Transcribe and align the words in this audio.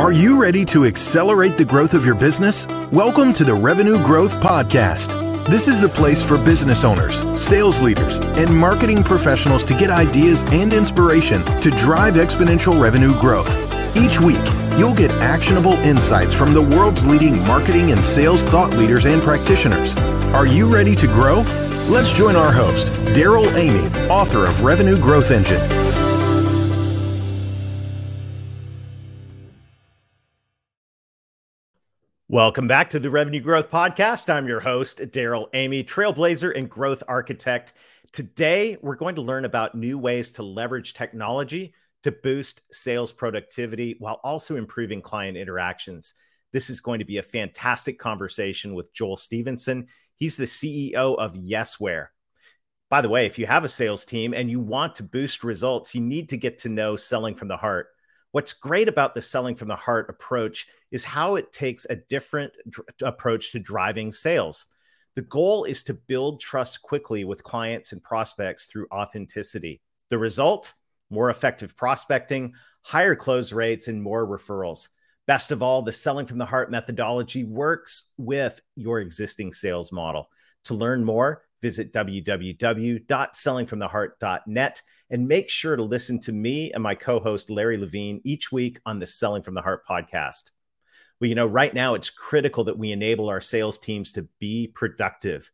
Are 0.00 0.12
you 0.12 0.40
ready 0.40 0.64
to 0.64 0.86
accelerate 0.86 1.58
the 1.58 1.64
growth 1.66 1.92
of 1.92 2.06
your 2.06 2.14
business? 2.14 2.66
Welcome 2.90 3.34
to 3.34 3.44
the 3.44 3.52
Revenue 3.52 4.00
Growth 4.00 4.32
Podcast. 4.36 5.12
This 5.44 5.68
is 5.68 5.78
the 5.78 5.90
place 5.90 6.22
for 6.22 6.38
business 6.38 6.84
owners, 6.84 7.20
sales 7.38 7.82
leaders, 7.82 8.16
and 8.18 8.58
marketing 8.58 9.02
professionals 9.02 9.62
to 9.64 9.74
get 9.74 9.90
ideas 9.90 10.42
and 10.52 10.72
inspiration 10.72 11.44
to 11.60 11.70
drive 11.72 12.14
exponential 12.14 12.80
revenue 12.80 13.12
growth. 13.20 13.54
Each 13.94 14.18
week, 14.18 14.42
you'll 14.78 14.94
get 14.94 15.10
actionable 15.10 15.74
insights 15.74 16.32
from 16.32 16.54
the 16.54 16.62
world's 16.62 17.04
leading 17.04 17.38
marketing 17.46 17.92
and 17.92 18.02
sales 18.02 18.42
thought 18.44 18.70
leaders 18.70 19.04
and 19.04 19.20
practitioners. 19.20 19.94
Are 20.32 20.46
you 20.46 20.72
ready 20.72 20.96
to 20.96 21.06
grow? 21.08 21.42
Let's 21.90 22.14
join 22.14 22.36
our 22.36 22.52
host, 22.52 22.86
Darrell 23.14 23.54
Amy, 23.54 23.86
author 24.08 24.46
of 24.46 24.62
Revenue 24.62 24.98
Growth 24.98 25.30
Engine. 25.30 25.79
Welcome 32.30 32.68
back 32.68 32.90
to 32.90 33.00
the 33.00 33.10
Revenue 33.10 33.40
Growth 33.40 33.72
Podcast. 33.72 34.32
I'm 34.32 34.46
your 34.46 34.60
host, 34.60 35.00
Darrell 35.10 35.48
Amy, 35.52 35.82
trailblazer 35.82 36.56
and 36.56 36.70
growth 36.70 37.02
architect. 37.08 37.72
Today, 38.12 38.76
we're 38.82 38.94
going 38.94 39.16
to 39.16 39.20
learn 39.20 39.44
about 39.44 39.74
new 39.74 39.98
ways 39.98 40.30
to 40.32 40.44
leverage 40.44 40.94
technology 40.94 41.74
to 42.04 42.12
boost 42.12 42.62
sales 42.70 43.12
productivity 43.12 43.96
while 43.98 44.20
also 44.22 44.54
improving 44.54 45.02
client 45.02 45.36
interactions. 45.36 46.14
This 46.52 46.70
is 46.70 46.80
going 46.80 47.00
to 47.00 47.04
be 47.04 47.18
a 47.18 47.22
fantastic 47.22 47.98
conversation 47.98 48.74
with 48.74 48.94
Joel 48.94 49.16
Stevenson. 49.16 49.88
He's 50.14 50.36
the 50.36 50.44
CEO 50.44 51.18
of 51.18 51.34
Yesware. 51.34 52.10
By 52.90 53.00
the 53.00 53.08
way, 53.08 53.26
if 53.26 53.40
you 53.40 53.46
have 53.46 53.64
a 53.64 53.68
sales 53.68 54.04
team 54.04 54.34
and 54.34 54.48
you 54.48 54.60
want 54.60 54.94
to 54.94 55.02
boost 55.02 55.42
results, 55.42 55.96
you 55.96 56.00
need 56.00 56.28
to 56.28 56.36
get 56.36 56.58
to 56.58 56.68
know 56.68 56.94
selling 56.94 57.34
from 57.34 57.48
the 57.48 57.56
heart. 57.56 57.88
What's 58.32 58.52
great 58.52 58.88
about 58.88 59.14
the 59.14 59.20
selling 59.20 59.56
from 59.56 59.68
the 59.68 59.76
heart 59.76 60.08
approach 60.08 60.66
is 60.90 61.04
how 61.04 61.34
it 61.34 61.52
takes 61.52 61.86
a 61.86 61.96
different 61.96 62.52
dr- 62.68 62.86
approach 63.02 63.52
to 63.52 63.58
driving 63.58 64.12
sales. 64.12 64.66
The 65.16 65.22
goal 65.22 65.64
is 65.64 65.82
to 65.84 65.94
build 65.94 66.40
trust 66.40 66.82
quickly 66.82 67.24
with 67.24 67.42
clients 67.42 67.92
and 67.92 68.02
prospects 68.02 68.66
through 68.66 68.86
authenticity. 68.92 69.80
The 70.08 70.18
result? 70.18 70.74
More 71.10 71.30
effective 71.30 71.76
prospecting, 71.76 72.54
higher 72.82 73.16
close 73.16 73.52
rates, 73.52 73.88
and 73.88 74.00
more 74.00 74.24
referrals. 74.24 74.86
Best 75.26 75.50
of 75.50 75.62
all, 75.62 75.82
the 75.82 75.92
selling 75.92 76.26
from 76.26 76.38
the 76.38 76.46
heart 76.46 76.70
methodology 76.70 77.42
works 77.42 78.10
with 78.16 78.62
your 78.76 79.00
existing 79.00 79.52
sales 79.52 79.90
model. 79.90 80.28
To 80.66 80.74
learn 80.74 81.04
more, 81.04 81.42
visit 81.62 81.92
www.sellingfromtheheart.net 81.92 84.82
and 85.10 85.26
make 85.26 85.50
sure 85.50 85.76
to 85.76 85.82
listen 85.82 86.20
to 86.20 86.32
me 86.32 86.72
and 86.72 86.82
my 86.82 86.94
co 86.94 87.20
host, 87.20 87.50
Larry 87.50 87.76
Levine, 87.76 88.20
each 88.24 88.52
week 88.52 88.78
on 88.86 88.98
the 88.98 89.06
Selling 89.06 89.42
from 89.42 89.54
the 89.54 89.62
Heart 89.62 89.86
podcast. 89.86 90.50
Well, 91.20 91.28
you 91.28 91.34
know, 91.34 91.46
right 91.46 91.74
now 91.74 91.94
it's 91.94 92.08
critical 92.08 92.64
that 92.64 92.78
we 92.78 92.92
enable 92.92 93.28
our 93.28 93.40
sales 93.40 93.78
teams 93.78 94.12
to 94.12 94.26
be 94.38 94.68
productive. 94.68 95.50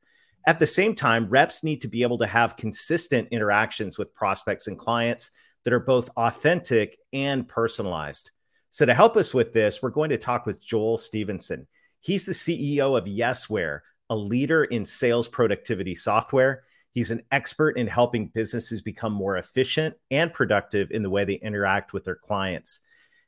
At 0.47 0.61
the 0.61 0.67
same 0.67 0.95
time, 0.95 1.29
reps 1.29 1.65
need 1.65 1.81
to 1.81 1.89
be 1.89 2.03
able 2.03 2.19
to 2.19 2.27
have 2.27 2.57
consistent 2.57 3.29
interactions 3.33 3.98
with 3.98 4.15
prospects 4.15 4.69
and 4.69 4.79
clients 4.79 5.33
that 5.65 5.73
are 5.73 5.81
both 5.81 6.09
authentic 6.17 6.98
and 7.13 7.48
personalized. 7.48 8.31
So, 8.70 8.87
to 8.87 8.95
help 8.95 9.17
us 9.17 9.35
with 9.35 9.53
this, 9.53 9.83
we're 9.83 9.91
going 9.91 10.11
to 10.11 10.19
talk 10.19 10.47
with 10.47 10.65
Joel 10.65 10.98
Stevenson. 10.98 11.67
He's 12.01 12.27
the 12.27 12.33
CEO 12.33 12.97
of 12.97 13.07
Yesware, 13.07 13.81
a 14.09 14.17
leader 14.17 14.63
in 14.63 14.87
sales 14.87 15.27
productivity 15.27 15.97
software. 15.97 16.63
He's 16.97 17.11
an 17.11 17.25
expert 17.30 17.77
in 17.77 17.86
helping 17.89 18.28
businesses 18.28 18.80
become 18.80 19.12
more 19.12 19.36
efficient 19.36 19.97
and 20.11 20.33
productive 20.33 20.91
in 20.91 21.02
the 21.02 21.11
way 21.11 21.27
they 21.27 21.34
interact 21.34 21.92
with 21.92 22.05
their 22.05 22.14
clients. 22.14 22.80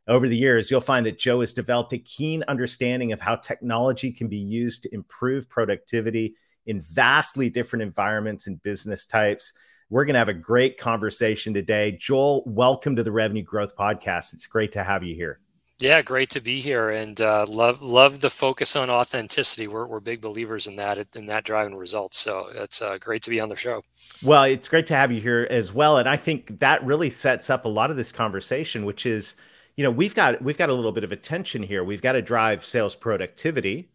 Over 0.06 0.26
the 0.26 0.38
years, 0.38 0.70
you'll 0.70 0.80
find 0.80 1.04
that 1.04 1.18
Joe 1.18 1.40
has 1.40 1.52
developed 1.52 1.92
a 1.92 1.98
keen 1.98 2.42
understanding 2.48 3.12
of 3.12 3.20
how 3.20 3.36
technology 3.36 4.10
can 4.10 4.26
be 4.26 4.38
used 4.38 4.84
to 4.84 4.94
improve 4.94 5.50
productivity 5.50 6.34
in 6.64 6.80
vastly 6.80 7.50
different 7.50 7.82
environments 7.82 8.46
and 8.46 8.62
business 8.62 9.04
types. 9.04 9.52
We're 9.90 10.06
going 10.06 10.14
to 10.14 10.20
have 10.20 10.30
a 10.30 10.32
great 10.32 10.78
conversation 10.78 11.52
today. 11.52 11.92
Joel, 11.92 12.44
welcome 12.46 12.96
to 12.96 13.02
the 13.02 13.12
Revenue 13.12 13.42
Growth 13.42 13.76
Podcast. 13.76 14.32
It's 14.32 14.46
great 14.46 14.72
to 14.72 14.82
have 14.82 15.02
you 15.04 15.14
here. 15.14 15.40
Yeah, 15.80 16.02
great 16.02 16.30
to 16.30 16.40
be 16.40 16.60
here, 16.60 16.90
and 16.90 17.20
uh, 17.20 17.46
love 17.48 17.80
love 17.80 18.20
the 18.20 18.30
focus 18.30 18.74
on 18.74 18.90
authenticity. 18.90 19.68
We're, 19.68 19.86
we're 19.86 20.00
big 20.00 20.20
believers 20.20 20.66
in 20.66 20.74
that 20.76 21.06
in 21.14 21.26
that 21.26 21.44
driving 21.44 21.76
results. 21.76 22.18
So 22.18 22.48
it's 22.52 22.82
uh, 22.82 22.98
great 22.98 23.22
to 23.22 23.30
be 23.30 23.40
on 23.40 23.48
the 23.48 23.54
show. 23.54 23.84
Well, 24.24 24.42
it's 24.42 24.68
great 24.68 24.86
to 24.88 24.96
have 24.96 25.12
you 25.12 25.20
here 25.20 25.46
as 25.50 25.72
well, 25.72 25.98
and 25.98 26.08
I 26.08 26.16
think 26.16 26.58
that 26.58 26.84
really 26.84 27.10
sets 27.10 27.48
up 27.48 27.64
a 27.64 27.68
lot 27.68 27.92
of 27.92 27.96
this 27.96 28.10
conversation, 28.10 28.84
which 28.84 29.06
is 29.06 29.36
you 29.78 29.84
know 29.84 29.90
we've 29.92 30.14
got 30.14 30.42
we've 30.42 30.58
got 30.58 30.68
a 30.68 30.74
little 30.74 30.92
bit 30.92 31.04
of 31.04 31.12
attention 31.12 31.62
here 31.62 31.84
we've 31.84 32.02
got 32.02 32.12
to 32.12 32.20
drive 32.20 32.66
sales 32.66 32.96
productivity 32.96 33.88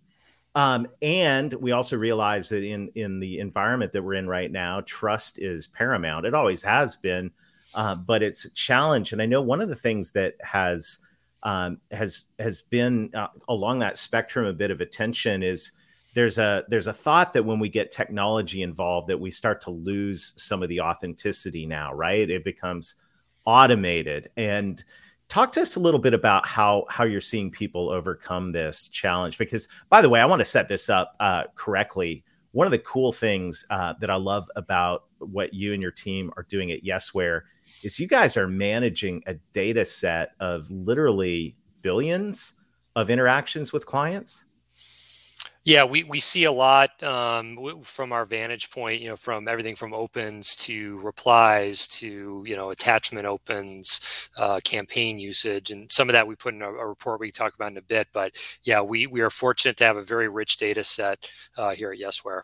um, 0.55 0.87
and 1.01 1.53
we 1.55 1.73
also 1.73 1.97
realize 1.97 2.49
that 2.49 2.63
in 2.63 2.87
in 2.95 3.19
the 3.19 3.39
environment 3.39 3.91
that 3.91 4.01
we're 4.01 4.13
in 4.13 4.27
right 4.27 4.49
now 4.49 4.81
trust 4.85 5.39
is 5.39 5.67
paramount 5.67 6.25
it 6.25 6.33
always 6.33 6.63
has 6.63 6.95
been 6.95 7.29
uh, 7.75 7.95
but 7.95 8.23
it's 8.23 8.45
a 8.45 8.49
challenge 8.51 9.11
and 9.11 9.21
i 9.21 9.25
know 9.25 9.41
one 9.41 9.59
of 9.59 9.67
the 9.67 9.75
things 9.75 10.13
that 10.13 10.35
has 10.41 10.99
um, 11.43 11.79
has 11.91 12.23
has 12.39 12.61
been 12.61 13.11
uh, 13.13 13.27
along 13.49 13.79
that 13.79 13.97
spectrum 13.97 14.45
a 14.45 14.53
bit 14.53 14.71
of 14.71 14.81
attention 14.81 15.43
is 15.43 15.71
there's 16.13 16.37
a 16.37 16.63
there's 16.69 16.87
a 16.87 16.93
thought 16.93 17.33
that 17.33 17.43
when 17.43 17.59
we 17.59 17.69
get 17.69 17.91
technology 17.91 18.61
involved 18.61 19.07
that 19.07 19.19
we 19.19 19.31
start 19.31 19.61
to 19.61 19.71
lose 19.71 20.33
some 20.37 20.63
of 20.63 20.69
the 20.69 20.81
authenticity 20.81 21.65
now 21.65 21.93
right? 21.93 22.29
It 22.29 22.43
becomes 22.43 22.95
automated. 23.45 24.29
And 24.37 24.83
talk 25.27 25.51
to 25.53 25.61
us 25.61 25.75
a 25.75 25.79
little 25.79 25.99
bit 25.99 26.13
about 26.13 26.45
how 26.45 26.85
how 26.89 27.03
you're 27.03 27.21
seeing 27.21 27.51
people 27.51 27.89
overcome 27.89 28.51
this 28.51 28.87
challenge 28.89 29.37
because 29.37 29.67
by 29.89 30.01
the 30.01 30.09
way 30.09 30.19
i 30.19 30.25
want 30.25 30.39
to 30.39 30.45
set 30.45 30.67
this 30.67 30.89
up 30.89 31.15
uh, 31.19 31.43
correctly. 31.55 32.23
One 32.51 32.67
of 32.67 32.71
the 32.71 32.79
cool 32.79 33.11
things 33.11 33.65
uh, 33.69 33.93
that 33.99 34.09
i 34.09 34.15
love 34.15 34.49
about 34.55 35.05
what 35.29 35.53
you 35.53 35.73
and 35.73 35.81
your 35.81 35.91
team 35.91 36.31
are 36.37 36.43
doing 36.43 36.71
at 36.71 36.83
yesware 36.83 37.41
is 37.83 37.99
you 37.99 38.07
guys 38.07 38.37
are 38.37 38.47
managing 38.47 39.23
a 39.27 39.33
data 39.53 39.85
set 39.85 40.31
of 40.39 40.69
literally 40.71 41.55
billions 41.81 42.53
of 42.95 43.09
interactions 43.09 43.73
with 43.73 43.85
clients 43.85 44.45
yeah, 45.65 45.85
we, 45.85 46.03
we 46.03 46.19
see 46.19 46.43
a 46.43 46.51
lot 46.51 47.01
um, 47.01 47.81
from 47.83 48.11
our 48.11 48.25
vantage 48.25 48.69
point, 48.69 49.01
you 49.01 49.07
know, 49.07 49.15
from 49.15 49.47
everything 49.47 49.77
from 49.77 49.93
opens 49.93 50.57
to 50.57 50.99
replies 50.99 51.87
to, 51.87 52.43
you 52.45 52.57
know, 52.57 52.71
attachment 52.71 53.25
opens, 53.25 54.29
uh, 54.35 54.59
campaign 54.65 55.19
usage. 55.19 55.71
And 55.71 55.89
some 55.89 56.09
of 56.09 56.13
that 56.13 56.27
we 56.27 56.35
put 56.35 56.53
in 56.53 56.61
a, 56.61 56.69
a, 56.69 56.85
report 56.85 57.21
we 57.21 57.31
talk 57.31 57.55
about 57.55 57.71
in 57.71 57.77
a 57.77 57.81
bit. 57.81 58.09
But 58.11 58.35
yeah, 58.63 58.81
we, 58.81 59.07
we 59.07 59.21
are 59.21 59.29
fortunate 59.29 59.77
to 59.77 59.85
have 59.85 59.95
a 59.95 60.01
very 60.01 60.27
rich 60.27 60.57
data 60.57 60.83
set 60.83 61.29
uh, 61.55 61.69
here 61.69 61.93
at 61.93 61.99
Yesware. 61.99 62.41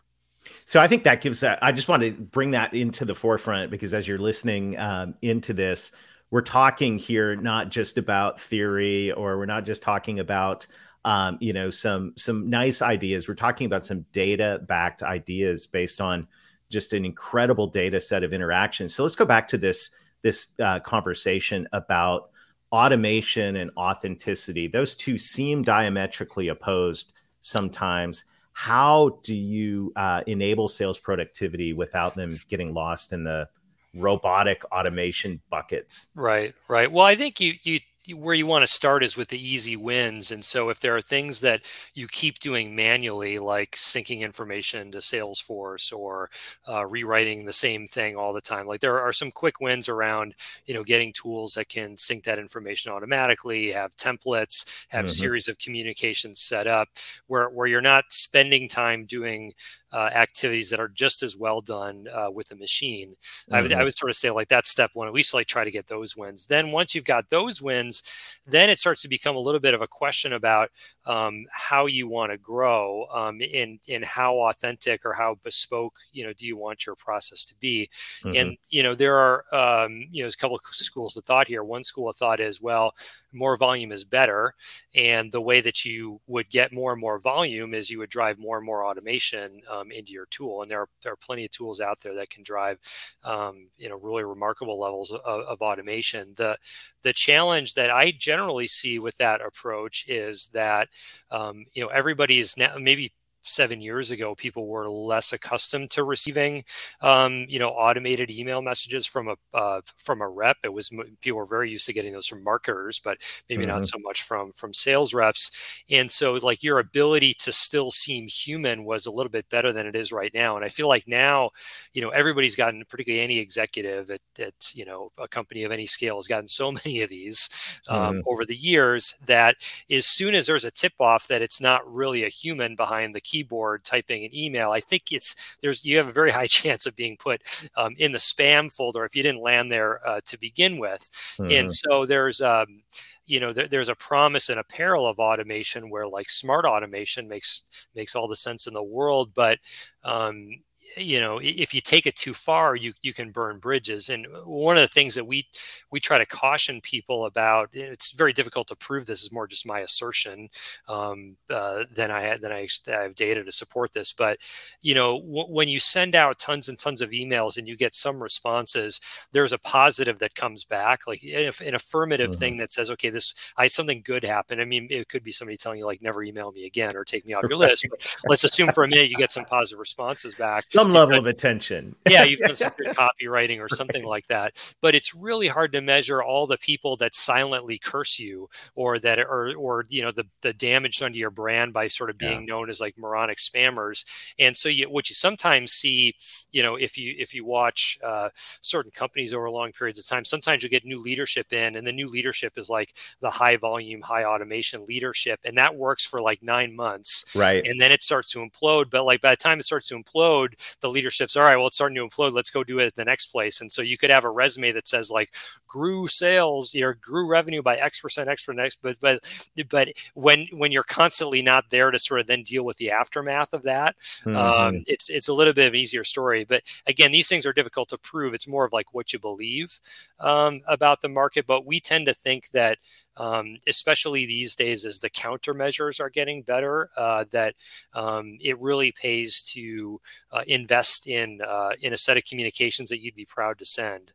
So 0.66 0.80
I 0.80 0.86
think 0.86 1.04
that 1.04 1.20
gives 1.20 1.40
that. 1.40 1.58
I 1.62 1.72
just 1.72 1.88
want 1.88 2.02
to 2.02 2.12
bring 2.12 2.52
that 2.52 2.74
into 2.74 3.04
the 3.04 3.14
forefront 3.14 3.70
because 3.70 3.94
as 3.94 4.06
you're 4.06 4.18
listening 4.18 4.78
um, 4.78 5.14
into 5.22 5.52
this, 5.52 5.92
we're 6.30 6.42
talking 6.42 6.98
here 6.98 7.34
not 7.36 7.70
just 7.70 7.98
about 7.98 8.40
theory 8.40 9.10
or 9.12 9.36
we're 9.36 9.46
not 9.46 9.64
just 9.64 9.82
talking 9.82 10.20
about 10.20 10.66
um, 11.04 11.38
you 11.40 11.52
know 11.52 11.70
some 11.70 12.12
some 12.16 12.48
nice 12.48 12.82
ideas. 12.82 13.26
We're 13.26 13.34
talking 13.34 13.66
about 13.66 13.84
some 13.84 14.04
data 14.12 14.60
backed 14.68 15.02
ideas 15.02 15.66
based 15.66 16.00
on 16.00 16.28
just 16.70 16.92
an 16.92 17.04
incredible 17.04 17.66
data 17.66 18.00
set 18.00 18.22
of 18.22 18.32
interactions 18.32 18.94
so 18.94 19.02
let's 19.02 19.16
go 19.16 19.24
back 19.24 19.48
to 19.48 19.58
this 19.58 19.90
this 20.22 20.48
uh, 20.62 20.78
conversation 20.80 21.66
about 21.72 22.30
automation 22.72 23.56
and 23.56 23.70
authenticity. 23.76 24.68
Those 24.68 24.94
two 24.94 25.18
seem 25.18 25.62
diametrically 25.62 26.48
opposed 26.48 27.12
sometimes 27.40 28.24
how 28.60 29.18
do 29.22 29.34
you 29.34 29.90
uh, 29.96 30.20
enable 30.26 30.68
sales 30.68 30.98
productivity 30.98 31.72
without 31.72 32.14
them 32.14 32.38
getting 32.50 32.74
lost 32.74 33.14
in 33.14 33.24
the 33.24 33.48
robotic 33.94 34.62
automation 34.70 35.40
buckets? 35.48 36.08
Right 36.14 36.54
right. 36.68 36.92
Well 36.92 37.06
i 37.06 37.14
think 37.16 37.40
you 37.40 37.54
you 37.62 37.80
where 38.14 38.34
you 38.34 38.46
want 38.46 38.62
to 38.62 38.66
start 38.66 39.04
is 39.04 39.16
with 39.16 39.28
the 39.28 39.38
easy 39.38 39.76
wins. 39.76 40.30
And 40.30 40.44
so 40.44 40.70
if 40.70 40.80
there 40.80 40.96
are 40.96 41.02
things 41.02 41.40
that 41.40 41.62
you 41.94 42.08
keep 42.08 42.38
doing 42.38 42.74
manually, 42.74 43.38
like 43.38 43.72
syncing 43.72 44.20
information 44.20 44.90
to 44.92 44.98
Salesforce 44.98 45.92
or 45.92 46.30
uh, 46.68 46.86
rewriting 46.86 47.44
the 47.44 47.52
same 47.52 47.86
thing 47.86 48.16
all 48.16 48.32
the 48.32 48.40
time, 48.40 48.66
like 48.66 48.80
there 48.80 49.00
are 49.00 49.12
some 49.12 49.30
quick 49.30 49.60
wins 49.60 49.88
around, 49.88 50.34
you 50.66 50.74
know, 50.74 50.82
getting 50.82 51.12
tools 51.12 51.54
that 51.54 51.68
can 51.68 51.96
sync 51.96 52.24
that 52.24 52.38
information 52.38 52.90
automatically, 52.90 53.70
have 53.70 53.96
templates, 53.96 54.86
have 54.88 55.04
mm-hmm. 55.04 55.12
series 55.12 55.46
of 55.48 55.58
communications 55.58 56.40
set 56.40 56.66
up 56.66 56.88
where, 57.26 57.48
where 57.50 57.66
you're 57.66 57.80
not 57.80 58.04
spending 58.08 58.68
time 58.68 59.04
doing 59.04 59.52
uh, 59.92 60.10
activities 60.14 60.70
that 60.70 60.80
are 60.80 60.88
just 60.88 61.22
as 61.22 61.36
well 61.36 61.60
done 61.60 62.06
uh, 62.14 62.30
with 62.30 62.50
a 62.52 62.56
machine. 62.56 63.10
Mm-hmm. 63.10 63.54
I, 63.54 63.62
would, 63.62 63.72
I 63.72 63.74
mm-hmm. 63.76 63.84
would 63.84 63.96
sort 63.96 64.10
of 64.10 64.16
say 64.16 64.30
like 64.30 64.48
that's 64.48 64.70
step 64.70 64.90
one. 64.94 65.08
At 65.08 65.14
least 65.14 65.34
like 65.34 65.46
try 65.46 65.64
to 65.64 65.70
get 65.70 65.86
those 65.86 66.16
wins. 66.16 66.46
Then 66.46 66.70
once 66.70 66.94
you've 66.94 67.04
got 67.04 67.28
those 67.28 67.60
wins, 67.60 68.02
then 68.46 68.70
it 68.70 68.78
starts 68.78 69.02
to 69.02 69.08
become 69.08 69.36
a 69.36 69.40
little 69.40 69.60
bit 69.60 69.74
of 69.74 69.82
a 69.82 69.88
question 69.88 70.32
about 70.32 70.70
um, 71.06 71.46
how 71.50 71.86
you 71.86 72.06
want 72.08 72.30
to 72.32 72.38
grow 72.38 73.06
um, 73.12 73.40
in 73.40 73.78
in 73.86 74.02
how 74.02 74.36
authentic 74.36 75.04
or 75.04 75.12
how 75.12 75.36
bespoke 75.42 75.94
you 76.12 76.24
know 76.24 76.32
do 76.32 76.46
you 76.46 76.56
want 76.56 76.86
your 76.86 76.94
process 76.94 77.44
to 77.46 77.54
be. 77.56 77.88
Mm-hmm. 78.22 78.36
And 78.36 78.56
you 78.68 78.82
know 78.82 78.94
there 78.94 79.16
are 79.16 79.44
um, 79.54 80.06
you 80.12 80.22
know 80.22 80.24
there's 80.24 80.34
a 80.34 80.38
couple 80.38 80.56
of 80.56 80.62
schools 80.64 81.16
of 81.16 81.24
thought 81.24 81.48
here. 81.48 81.64
One 81.64 81.82
school 81.82 82.08
of 82.08 82.16
thought 82.16 82.40
is 82.40 82.60
well 82.60 82.94
more 83.32 83.56
volume 83.56 83.92
is 83.92 84.04
better, 84.04 84.54
and 84.94 85.32
the 85.32 85.40
way 85.40 85.60
that 85.60 85.84
you 85.84 86.20
would 86.26 86.50
get 86.50 86.72
more 86.72 86.92
and 86.92 87.00
more 87.00 87.18
volume 87.18 87.74
is 87.74 87.90
you 87.90 87.98
would 87.98 88.10
drive 88.10 88.38
more 88.38 88.56
and 88.56 88.66
more 88.66 88.84
automation 88.84 89.60
um, 89.70 89.79
into 89.90 90.12
your 90.12 90.26
tool. 90.26 90.62
And 90.62 90.70
there 90.70 90.80
are 90.80 90.88
there 91.02 91.12
are 91.12 91.16
plenty 91.16 91.44
of 91.44 91.50
tools 91.50 91.80
out 91.80 92.00
there 92.02 92.14
that 92.14 92.30
can 92.30 92.42
drive 92.42 92.78
um, 93.24 93.68
you 93.76 93.88
know 93.88 93.96
really 93.96 94.24
remarkable 94.24 94.78
levels 94.78 95.12
of, 95.12 95.20
of 95.24 95.62
automation. 95.62 96.32
The 96.36 96.56
the 97.02 97.12
challenge 97.12 97.74
that 97.74 97.90
I 97.90 98.12
generally 98.12 98.66
see 98.66 98.98
with 98.98 99.16
that 99.18 99.40
approach 99.40 100.06
is 100.08 100.48
that 100.48 100.88
um, 101.30 101.64
you 101.74 101.82
know 101.82 101.88
everybody 101.88 102.38
is 102.38 102.56
now 102.56 102.76
maybe 102.78 103.12
seven 103.42 103.80
years 103.80 104.10
ago, 104.10 104.34
people 104.34 104.66
were 104.66 104.88
less 104.88 105.32
accustomed 105.32 105.90
to 105.90 106.04
receiving, 106.04 106.64
um, 107.00 107.46
you 107.48 107.58
know, 107.58 107.70
automated 107.70 108.30
email 108.30 108.62
messages 108.62 109.06
from 109.06 109.28
a 109.28 109.56
uh, 109.56 109.80
from 109.96 110.20
a 110.20 110.28
rep. 110.28 110.58
It 110.64 110.72
was 110.72 110.90
people 111.20 111.38
were 111.38 111.46
very 111.46 111.70
used 111.70 111.86
to 111.86 111.92
getting 111.92 112.12
those 112.12 112.26
from 112.26 112.44
marketers, 112.44 113.00
but 113.02 113.18
maybe 113.48 113.64
mm-hmm. 113.64 113.78
not 113.78 113.86
so 113.86 113.98
much 113.98 114.22
from 114.22 114.52
from 114.52 114.74
sales 114.74 115.14
reps. 115.14 115.82
And 115.90 116.10
so, 116.10 116.34
like 116.34 116.62
your 116.62 116.78
ability 116.78 117.34
to 117.40 117.52
still 117.52 117.90
seem 117.90 118.28
human 118.28 118.84
was 118.84 119.06
a 119.06 119.10
little 119.10 119.30
bit 119.30 119.48
better 119.48 119.72
than 119.72 119.86
it 119.86 119.96
is 119.96 120.12
right 120.12 120.32
now. 120.34 120.56
And 120.56 120.64
I 120.64 120.68
feel 120.68 120.88
like 120.88 121.06
now, 121.06 121.50
you 121.92 122.02
know, 122.02 122.10
everybody's 122.10 122.56
gotten, 122.56 122.84
particularly 122.88 123.22
any 123.22 123.38
executive 123.38 124.10
at, 124.10 124.20
at 124.38 124.54
you 124.74 124.84
know 124.84 125.10
a 125.18 125.28
company 125.28 125.64
of 125.64 125.72
any 125.72 125.86
scale, 125.86 126.16
has 126.16 126.26
gotten 126.26 126.48
so 126.48 126.72
many 126.84 127.02
of 127.02 127.10
these 127.10 127.48
um, 127.88 128.16
mm-hmm. 128.16 128.20
over 128.26 128.44
the 128.44 128.56
years 128.56 129.14
that 129.26 129.56
as 129.90 130.06
soon 130.06 130.34
as 130.34 130.46
there's 130.46 130.64
a 130.64 130.70
tip 130.70 130.92
off 131.00 131.28
that 131.28 131.42
it's 131.42 131.60
not 131.60 131.80
really 131.92 132.24
a 132.24 132.28
human 132.28 132.76
behind 132.76 133.14
the 133.14 133.20
keyboard 133.30 133.84
typing 133.84 134.24
an 134.24 134.34
email, 134.34 134.70
I 134.70 134.80
think 134.80 135.12
it's 135.12 135.56
there's 135.62 135.84
you 135.84 135.96
have 135.96 136.08
a 136.08 136.12
very 136.12 136.30
high 136.30 136.46
chance 136.60 136.86
of 136.86 136.96
being 136.96 137.16
put 137.16 137.42
um, 137.76 137.94
in 137.98 138.12
the 138.12 138.18
spam 138.18 138.72
folder 138.72 139.04
if 139.04 139.14
you 139.14 139.22
didn't 139.22 139.42
land 139.42 139.70
there 139.70 140.06
uh, 140.06 140.20
to 140.26 140.38
begin 140.38 140.78
with. 140.78 141.08
Mm-hmm. 141.38 141.52
And 141.52 141.72
so 141.72 142.06
there's 142.06 142.40
um, 142.40 142.82
you 143.26 143.40
know 143.40 143.52
there, 143.52 143.68
there's 143.68 143.88
a 143.88 143.94
promise 143.94 144.48
and 144.48 144.58
a 144.58 144.64
peril 144.64 145.06
of 145.06 145.18
automation 145.18 145.90
where 145.90 146.06
like 146.06 146.28
smart 146.28 146.64
automation 146.64 147.28
makes 147.28 147.64
makes 147.94 148.16
all 148.16 148.28
the 148.28 148.36
sense 148.36 148.66
in 148.66 148.74
the 148.74 148.82
world, 148.82 149.32
but 149.34 149.58
um, 150.04 150.60
you 150.96 151.20
know 151.20 151.40
if 151.42 151.74
you 151.74 151.80
take 151.80 152.06
it 152.06 152.16
too 152.16 152.34
far 152.34 152.74
you 152.74 152.92
you 153.02 153.12
can 153.12 153.30
burn 153.30 153.58
bridges. 153.58 154.08
And 154.08 154.26
one 154.44 154.76
of 154.76 154.82
the 154.82 154.88
things 154.88 155.14
that 155.14 155.26
we 155.26 155.46
we 155.90 156.00
try 156.00 156.18
to 156.18 156.26
caution 156.26 156.80
people 156.80 157.26
about 157.26 157.70
it's 157.72 158.12
very 158.12 158.32
difficult 158.32 158.68
to 158.68 158.76
prove 158.76 159.06
this 159.06 159.22
is 159.22 159.32
more 159.32 159.46
just 159.46 159.66
my 159.66 159.80
assertion 159.80 160.48
um, 160.88 161.36
uh, 161.48 161.84
than 161.92 162.10
i 162.10 162.36
than 162.36 162.52
I, 162.52 162.68
I, 162.88 163.02
have 163.02 163.14
data 163.14 163.44
to 163.44 163.52
support 163.52 163.92
this. 163.92 164.12
But 164.12 164.38
you 164.82 164.94
know 164.94 165.20
w- 165.20 165.46
when 165.46 165.68
you 165.68 165.78
send 165.78 166.14
out 166.14 166.38
tons 166.38 166.68
and 166.68 166.78
tons 166.78 167.02
of 167.02 167.10
emails 167.10 167.56
and 167.56 167.68
you 167.68 167.76
get 167.76 167.94
some 167.94 168.22
responses 168.22 169.00
there's 169.32 169.52
a 169.52 169.58
positive 169.58 170.18
that 170.18 170.34
comes 170.34 170.64
back. 170.64 171.06
Like 171.06 171.22
an 171.22 171.74
affirmative 171.74 172.30
mm-hmm. 172.30 172.38
thing 172.38 172.56
that 172.58 172.72
says 172.72 172.90
okay 172.92 173.10
this 173.10 173.34
i 173.56 173.66
something 173.68 174.02
good 174.04 174.24
happened. 174.24 174.60
I 174.60 174.64
mean 174.64 174.88
it 174.90 175.08
could 175.08 175.22
be 175.22 175.32
somebody 175.32 175.56
telling 175.56 175.78
you 175.78 175.86
like 175.86 176.02
never 176.02 176.22
email 176.22 176.52
me 176.52 176.66
again 176.66 176.96
or 176.96 177.04
take 177.04 177.26
me 177.26 177.34
off 177.34 177.44
your 177.48 177.58
list. 177.58 177.86
Let's 178.26 178.44
assume 178.44 178.70
for 178.70 178.84
a 178.84 178.88
minute 178.88 179.10
you 179.10 179.16
get 179.16 179.30
some 179.30 179.44
positive 179.44 179.78
responses 179.78 180.34
back 180.34 180.64
some 180.80 180.92
level 180.92 181.18
of 181.18 181.26
attention. 181.26 181.96
yeah, 182.08 182.24
you've 182.24 182.40
done 182.40 182.56
some 182.56 182.72
good 182.76 182.96
copywriting 182.96 183.60
or 183.60 183.68
something 183.68 184.04
like 184.04 184.26
that. 184.28 184.74
But 184.80 184.94
it's 184.94 185.14
really 185.14 185.48
hard 185.48 185.72
to 185.72 185.80
measure 185.80 186.22
all 186.22 186.46
the 186.46 186.58
people 186.58 186.96
that 186.96 187.14
silently 187.14 187.78
curse 187.78 188.18
you 188.18 188.48
or 188.74 188.98
that 188.98 189.18
or 189.18 189.54
or 189.56 189.84
you 189.88 190.02
know 190.02 190.10
the 190.10 190.26
the 190.42 190.52
damage 190.52 190.98
done 190.98 191.12
to 191.12 191.18
your 191.18 191.30
brand 191.30 191.72
by 191.72 191.88
sort 191.88 192.10
of 192.10 192.18
being 192.18 192.40
yeah. 192.40 192.54
known 192.54 192.70
as 192.70 192.80
like 192.80 192.98
moronic 192.98 193.38
spammers. 193.38 194.04
And 194.38 194.56
so 194.56 194.68
you 194.68 194.88
what 194.90 195.08
you 195.08 195.14
sometimes 195.14 195.72
see, 195.72 196.14
you 196.50 196.62
know, 196.62 196.76
if 196.76 196.96
you 196.98 197.14
if 197.18 197.34
you 197.34 197.44
watch 197.44 197.98
uh, 198.04 198.30
certain 198.60 198.90
companies 198.90 199.34
over 199.34 199.50
long 199.50 199.72
periods 199.72 199.98
of 199.98 200.06
time, 200.06 200.24
sometimes 200.24 200.62
you 200.62 200.68
get 200.68 200.84
new 200.84 200.98
leadership 200.98 201.52
in, 201.52 201.76
and 201.76 201.86
the 201.86 201.92
new 201.92 202.08
leadership 202.08 202.56
is 202.56 202.70
like 202.70 202.96
the 203.20 203.30
high 203.30 203.56
volume, 203.56 204.00
high 204.02 204.24
automation 204.24 204.86
leadership, 204.86 205.40
and 205.44 205.56
that 205.58 205.74
works 205.74 206.06
for 206.06 206.20
like 206.20 206.42
nine 206.42 206.74
months, 206.74 207.34
right? 207.36 207.66
And 207.66 207.80
then 207.80 207.92
it 207.92 208.02
starts 208.02 208.30
to 208.32 208.38
implode. 208.38 208.90
But 208.90 209.04
like 209.04 209.20
by 209.20 209.30
the 209.30 209.36
time 209.36 209.58
it 209.58 209.64
starts 209.64 209.88
to 209.88 209.98
implode, 209.98 210.54
the 210.80 210.88
leadership's 210.88 211.36
all 211.36 211.44
right 211.44 211.56
well 211.56 211.66
it's 211.66 211.76
starting 211.76 211.96
to 211.96 212.06
implode 212.06 212.32
let's 212.32 212.50
go 212.50 212.64
do 212.64 212.78
it 212.78 212.86
at 212.86 212.94
the 212.94 213.04
next 213.04 213.28
place. 213.28 213.60
And 213.60 213.70
so 213.70 213.82
you 213.82 213.98
could 213.98 214.10
have 214.10 214.24
a 214.24 214.30
resume 214.30 214.72
that 214.72 214.88
says 214.88 215.10
like 215.10 215.34
grew 215.66 216.06
sales 216.06 216.74
or 216.74 216.94
grew 216.94 217.26
revenue 217.26 217.62
by 217.62 217.76
x 217.76 218.00
percent 218.00 218.28
x 218.28 218.44
percent 218.44 218.60
x 218.60 218.76
but 218.80 218.96
but 219.00 219.48
but 219.68 219.88
when 220.14 220.46
when 220.52 220.72
you're 220.72 220.82
constantly 220.82 221.42
not 221.42 221.70
there 221.70 221.90
to 221.90 221.98
sort 221.98 222.20
of 222.20 222.26
then 222.26 222.42
deal 222.42 222.64
with 222.64 222.76
the 222.78 222.90
aftermath 222.90 223.52
of 223.52 223.62
that 223.62 223.96
um, 224.26 224.32
mm-hmm. 224.32 224.36
um, 224.36 224.84
it's 224.86 225.10
it's 225.10 225.28
a 225.28 225.34
little 225.34 225.52
bit 225.52 225.68
of 225.68 225.74
an 225.74 225.80
easier 225.80 226.04
story. 226.04 226.44
But 226.44 226.62
again 226.86 227.12
these 227.12 227.28
things 227.28 227.46
are 227.46 227.52
difficult 227.52 227.88
to 227.90 227.98
prove. 227.98 228.34
It's 228.34 228.48
more 228.48 228.64
of 228.64 228.72
like 228.72 228.94
what 228.94 229.12
you 229.12 229.18
believe 229.18 229.78
um, 230.18 230.60
about 230.66 231.02
the 231.02 231.08
market. 231.08 231.46
But 231.46 231.66
we 231.66 231.80
tend 231.80 232.06
to 232.06 232.14
think 232.14 232.50
that 232.50 232.78
um, 233.20 233.56
especially 233.66 234.24
these 234.24 234.56
days 234.56 234.86
as 234.86 234.98
the 234.98 235.10
countermeasures 235.10 236.00
are 236.00 236.08
getting 236.08 236.42
better, 236.42 236.88
uh, 236.96 237.26
that 237.32 237.54
um, 237.92 238.38
it 238.40 238.58
really 238.58 238.92
pays 238.92 239.42
to 239.42 240.00
uh, 240.32 240.42
invest 240.46 241.06
in 241.06 241.40
uh, 241.46 241.72
in 241.82 241.92
a 241.92 241.98
set 241.98 242.16
of 242.16 242.24
communications 242.24 242.88
that 242.88 243.02
you'd 243.02 243.14
be 243.14 243.26
proud 243.26 243.58
to 243.58 243.66
send. 243.66 244.12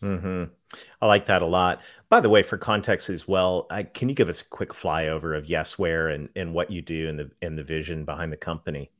Mm-hmm. 0.00 0.44
I 1.00 1.06
like 1.06 1.26
that 1.26 1.42
a 1.42 1.46
lot. 1.46 1.80
By 2.08 2.20
the 2.20 2.28
way, 2.28 2.42
for 2.42 2.56
context 2.56 3.10
as 3.10 3.26
well, 3.26 3.66
I, 3.68 3.82
can 3.82 4.08
you 4.08 4.14
give 4.14 4.28
us 4.28 4.42
a 4.42 4.44
quick 4.44 4.70
flyover 4.70 5.36
of 5.36 5.46
Yesware 5.46 6.14
and, 6.14 6.28
and 6.36 6.54
what 6.54 6.70
you 6.70 6.82
do 6.82 7.08
and 7.08 7.18
the 7.18 7.30
and 7.42 7.58
the 7.58 7.64
vision 7.64 8.04
behind 8.04 8.32
the 8.32 8.36
company? 8.36 8.90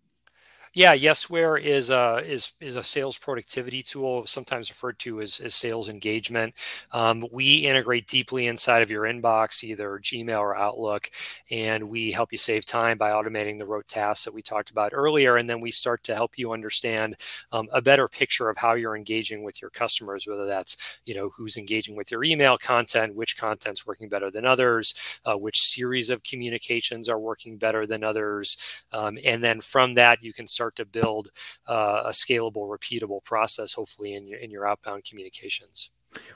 Yeah, 0.76 0.94
Yesware 0.94 1.58
is 1.58 1.88
a 1.88 2.22
is 2.26 2.52
is 2.60 2.76
a 2.76 2.82
sales 2.84 3.16
productivity 3.16 3.82
tool, 3.82 4.26
sometimes 4.26 4.68
referred 4.70 4.98
to 5.00 5.22
as, 5.22 5.40
as 5.40 5.54
sales 5.54 5.88
engagement. 5.88 6.52
Um, 6.92 7.24
we 7.32 7.56
integrate 7.66 8.06
deeply 8.08 8.46
inside 8.46 8.82
of 8.82 8.90
your 8.90 9.04
inbox, 9.04 9.64
either 9.64 9.98
Gmail 10.02 10.38
or 10.38 10.54
Outlook, 10.54 11.10
and 11.50 11.88
we 11.88 12.10
help 12.12 12.30
you 12.30 12.36
save 12.36 12.66
time 12.66 12.98
by 12.98 13.10
automating 13.10 13.58
the 13.58 13.64
rote 13.64 13.88
tasks 13.88 14.26
that 14.26 14.34
we 14.34 14.42
talked 14.42 14.68
about 14.70 14.92
earlier. 14.92 15.38
And 15.38 15.48
then 15.48 15.62
we 15.62 15.70
start 15.70 16.02
to 16.04 16.14
help 16.14 16.36
you 16.36 16.52
understand 16.52 17.16
um, 17.52 17.68
a 17.72 17.80
better 17.80 18.06
picture 18.06 18.50
of 18.50 18.58
how 18.58 18.74
you're 18.74 18.96
engaging 18.96 19.42
with 19.44 19.62
your 19.62 19.70
customers, 19.70 20.26
whether 20.26 20.44
that's 20.46 20.98
you 21.06 21.14
know 21.14 21.30
who's 21.34 21.56
engaging 21.56 21.96
with 21.96 22.10
your 22.10 22.22
email 22.22 22.58
content, 22.58 23.14
which 23.14 23.38
content's 23.38 23.86
working 23.86 24.10
better 24.10 24.30
than 24.30 24.44
others, 24.44 25.20
uh, 25.24 25.36
which 25.36 25.58
series 25.60 26.10
of 26.10 26.22
communications 26.22 27.08
are 27.08 27.18
working 27.18 27.56
better 27.56 27.86
than 27.86 28.04
others, 28.04 28.84
um, 28.92 29.18
and 29.24 29.42
then 29.42 29.60
from 29.60 29.94
that 29.94 30.22
you 30.22 30.32
can 30.32 30.46
start 30.46 30.65
start 30.66 30.76
to 30.76 30.84
build 30.84 31.28
uh, 31.68 32.02
a 32.06 32.10
scalable, 32.10 32.68
repeatable 32.68 33.22
process, 33.24 33.72
hopefully 33.72 34.14
in 34.14 34.26
your 34.26 34.38
in 34.38 34.50
your 34.50 34.66
outbound 34.66 35.04
communications. 35.04 35.90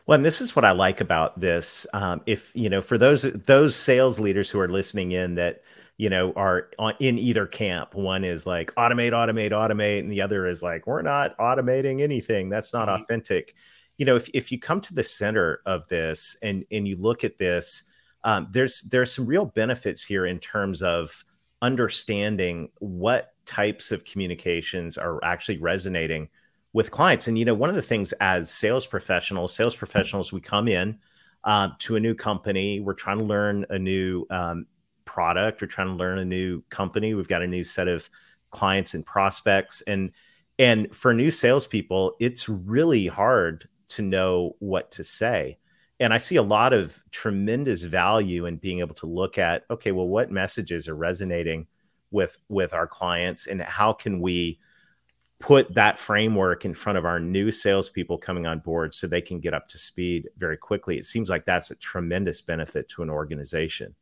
Well, 0.07 0.17
and 0.17 0.25
this 0.25 0.41
is 0.41 0.55
what 0.55 0.65
I 0.65 0.73
like 0.73 1.01
about 1.01 1.41
this. 1.41 1.87
Um, 1.93 2.21
if 2.27 2.53
you 2.55 2.69
know, 2.69 2.81
for 2.81 2.99
those 2.99 3.23
those 3.23 3.75
sales 3.75 4.21
leaders 4.21 4.51
who 4.51 4.61
are 4.61 4.69
listening 4.69 5.13
in 5.13 5.35
that 5.37 5.63
you 5.97 6.11
know 6.11 6.33
are 6.37 6.71
on, 6.79 6.95
in 7.01 7.19
either 7.19 7.47
camp, 7.47 7.95
one 7.95 8.25
is 8.25 8.47
like 8.47 8.73
automate, 8.75 9.13
automate, 9.13 9.51
automate, 9.51 10.01
and 10.01 10.13
the 10.13 10.21
other 10.23 10.47
is 10.47 10.63
like 10.63 10.87
we're 10.87 11.03
not 11.03 11.37
automating 11.39 12.01
anything. 12.01 12.49
That's 12.49 12.73
not 12.73 12.89
mm-hmm. 12.89 13.03
authentic. 13.03 13.55
You 13.99 14.07
know, 14.07 14.17
if 14.17 14.29
if 14.33 14.53
you 14.53 14.59
come 14.59 14.81
to 14.83 14.95
the 14.95 15.05
center 15.05 15.61
of 15.67 15.89
this 15.89 16.37
and 16.43 16.65
and 16.71 16.87
you 16.87 16.97
look 16.97 17.25
at 17.25 17.39
this, 17.39 17.85
um, 18.25 18.49
there's 18.51 18.83
there's 18.83 19.13
some 19.13 19.27
real 19.27 19.47
benefits 19.47 20.05
here 20.05 20.27
in 20.27 20.39
terms 20.39 20.83
of 20.83 21.25
understanding 21.63 22.71
what 22.79 23.35
types 23.45 23.93
of 23.93 24.05
communications 24.05 24.97
are 24.97 25.23
actually 25.25 25.59
resonating 25.59 26.29
with 26.73 26.91
clients. 26.91 27.29
And 27.29 27.39
you 27.39 27.45
know, 27.45 27.55
one 27.55 27.69
of 27.69 27.77
the 27.77 27.83
things 27.83 28.13
as 28.21 28.51
sales 28.51 28.87
professionals, 28.87 29.55
sales 29.55 29.75
professionals, 29.75 30.33
we 30.33 30.41
come 30.41 30.69
in 30.69 30.99
uh, 31.45 31.71
to 31.81 31.97
a 31.97 32.01
new 32.01 32.15
company, 32.15 32.81
we're 32.81 32.95
trying 32.95 33.19
to 33.19 33.25
learn 33.25 33.67
a 33.71 33.79
new 33.79 34.27
um, 34.31 34.67
product, 35.05 35.61
we're 35.61 35.69
trying 35.69 35.89
to 35.89 35.95
learn 35.95 36.19
a 36.19 36.25
new 36.25 36.63
company. 36.71 37.15
We've 37.15 37.29
got 37.29 37.43
a 37.43 37.47
new 37.47 37.65
set 37.65 37.89
of 37.89 38.09
clients 38.51 38.95
and 38.95 39.05
prospects, 39.05 39.83
and 39.83 40.13
and 40.59 40.95
for 40.95 41.15
new 41.15 41.31
salespeople, 41.31 42.17
it's 42.21 42.49
really 42.49 43.07
hard 43.07 43.69
to 43.89 44.03
know 44.03 44.57
what 44.59 44.91
to 44.93 45.05
say. 45.05 45.59
And 46.01 46.15
I 46.15 46.19
see 46.19 46.37
a 46.37 46.43
lot 46.43 46.73
of 46.73 47.05
tremendous 47.11 47.83
value 47.83 48.47
in 48.47 48.57
being 48.57 48.81
able 48.81 48.95
to 48.97 49.07
look 49.07 49.37
at, 49.37 49.65
okay, 49.71 49.93
well, 49.93 50.09
what 50.09 50.33
messages 50.33 50.89
are 50.89 50.97
resonating 50.97 51.67
with 52.11 52.39
with 52.49 52.73
our 52.75 52.87
clients 52.87 53.47
and 53.47 53.63
how 53.63 53.93
can 53.93 54.21
we 54.21 54.59
put 55.39 55.73
that 55.75 55.97
framework 55.97 56.65
in 56.65 56.75
front 56.75 56.99
of 56.99 57.05
our 57.05 57.21
new 57.21 57.51
salespeople 57.51 58.19
coming 58.19 58.47
on 58.47 58.59
board 58.59 58.95
so 58.95 59.07
they 59.07 59.23
can 59.23 59.41
get 59.41 59.55
up 59.55 59.69
to 59.69 59.79
speed 59.79 60.29
very 60.37 60.57
quickly. 60.57 60.99
It 60.99 61.07
seems 61.07 61.31
like 61.31 61.47
that's 61.47 61.71
a 61.71 61.77
tremendous 61.77 62.43
benefit 62.43 62.89
to 62.91 63.03
an 63.03 63.11
organization. 63.11 63.95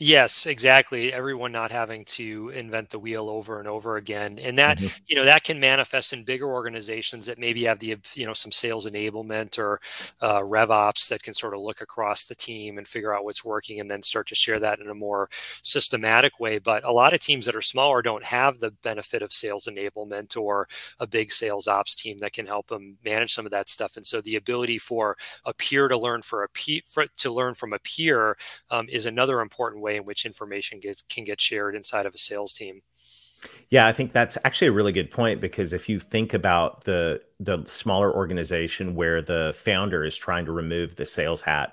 Yes, 0.00 0.46
exactly. 0.46 1.12
Everyone 1.12 1.50
not 1.50 1.72
having 1.72 2.04
to 2.04 2.50
invent 2.50 2.90
the 2.90 3.00
wheel 3.00 3.28
over 3.28 3.58
and 3.58 3.66
over 3.66 3.96
again. 3.96 4.38
And 4.38 4.56
that, 4.56 4.78
mm-hmm. 4.78 4.96
you 5.08 5.16
know, 5.16 5.24
that 5.24 5.42
can 5.42 5.58
manifest 5.58 6.12
in 6.12 6.22
bigger 6.22 6.46
organizations 6.46 7.26
that 7.26 7.36
maybe 7.38 7.64
have 7.64 7.80
the, 7.80 7.96
you 8.14 8.24
know, 8.24 8.32
some 8.32 8.52
sales 8.52 8.86
enablement 8.86 9.58
or 9.58 9.80
uh, 10.22 10.44
rev 10.44 10.70
ops 10.70 11.08
that 11.08 11.24
can 11.24 11.34
sort 11.34 11.52
of 11.52 11.60
look 11.60 11.80
across 11.80 12.26
the 12.26 12.36
team 12.36 12.78
and 12.78 12.86
figure 12.86 13.12
out 13.12 13.24
what's 13.24 13.44
working 13.44 13.80
and 13.80 13.90
then 13.90 14.00
start 14.00 14.28
to 14.28 14.36
share 14.36 14.60
that 14.60 14.78
in 14.78 14.88
a 14.88 14.94
more 14.94 15.28
systematic 15.62 16.38
way. 16.38 16.58
But 16.58 16.84
a 16.84 16.92
lot 16.92 17.12
of 17.12 17.18
teams 17.20 17.44
that 17.46 17.56
are 17.56 17.60
smaller 17.60 18.00
don't 18.00 18.24
have 18.24 18.60
the 18.60 18.70
benefit 18.84 19.20
of 19.22 19.32
sales 19.32 19.66
enablement 19.68 20.36
or 20.36 20.68
a 21.00 21.08
big 21.08 21.32
sales 21.32 21.66
ops 21.66 21.96
team 21.96 22.20
that 22.20 22.32
can 22.32 22.46
help 22.46 22.68
them 22.68 22.98
manage 23.04 23.34
some 23.34 23.46
of 23.46 23.50
that 23.50 23.68
stuff. 23.68 23.96
And 23.96 24.06
so 24.06 24.20
the 24.20 24.36
ability 24.36 24.78
for 24.78 25.16
a 25.44 25.52
peer 25.52 25.88
to 25.88 25.98
learn 25.98 26.22
for 26.22 26.44
a 26.44 26.48
peer, 26.50 26.82
to 27.16 27.32
learn 27.32 27.54
from 27.54 27.72
a 27.72 27.80
peer 27.80 28.36
um, 28.70 28.86
is 28.88 29.04
another 29.06 29.40
important 29.40 29.82
way 29.82 29.87
way 29.88 29.96
in 29.96 30.04
which 30.04 30.26
information 30.26 30.80
gets, 30.80 31.02
can 31.08 31.24
get 31.24 31.40
shared 31.40 31.74
inside 31.74 32.06
of 32.06 32.14
a 32.14 32.18
sales 32.18 32.52
team. 32.52 32.82
Yeah, 33.70 33.86
I 33.86 33.92
think 33.92 34.12
that's 34.12 34.36
actually 34.44 34.68
a 34.68 34.72
really 34.72 34.92
good 34.92 35.10
point 35.10 35.40
because 35.40 35.72
if 35.72 35.88
you 35.88 35.98
think 35.98 36.34
about 36.34 36.84
the 36.84 37.22
the 37.38 37.64
smaller 37.66 38.12
organization 38.12 38.96
where 38.96 39.22
the 39.22 39.54
founder 39.56 40.04
is 40.04 40.16
trying 40.16 40.44
to 40.46 40.52
remove 40.52 40.96
the 40.96 41.06
sales 41.06 41.42
hat, 41.42 41.72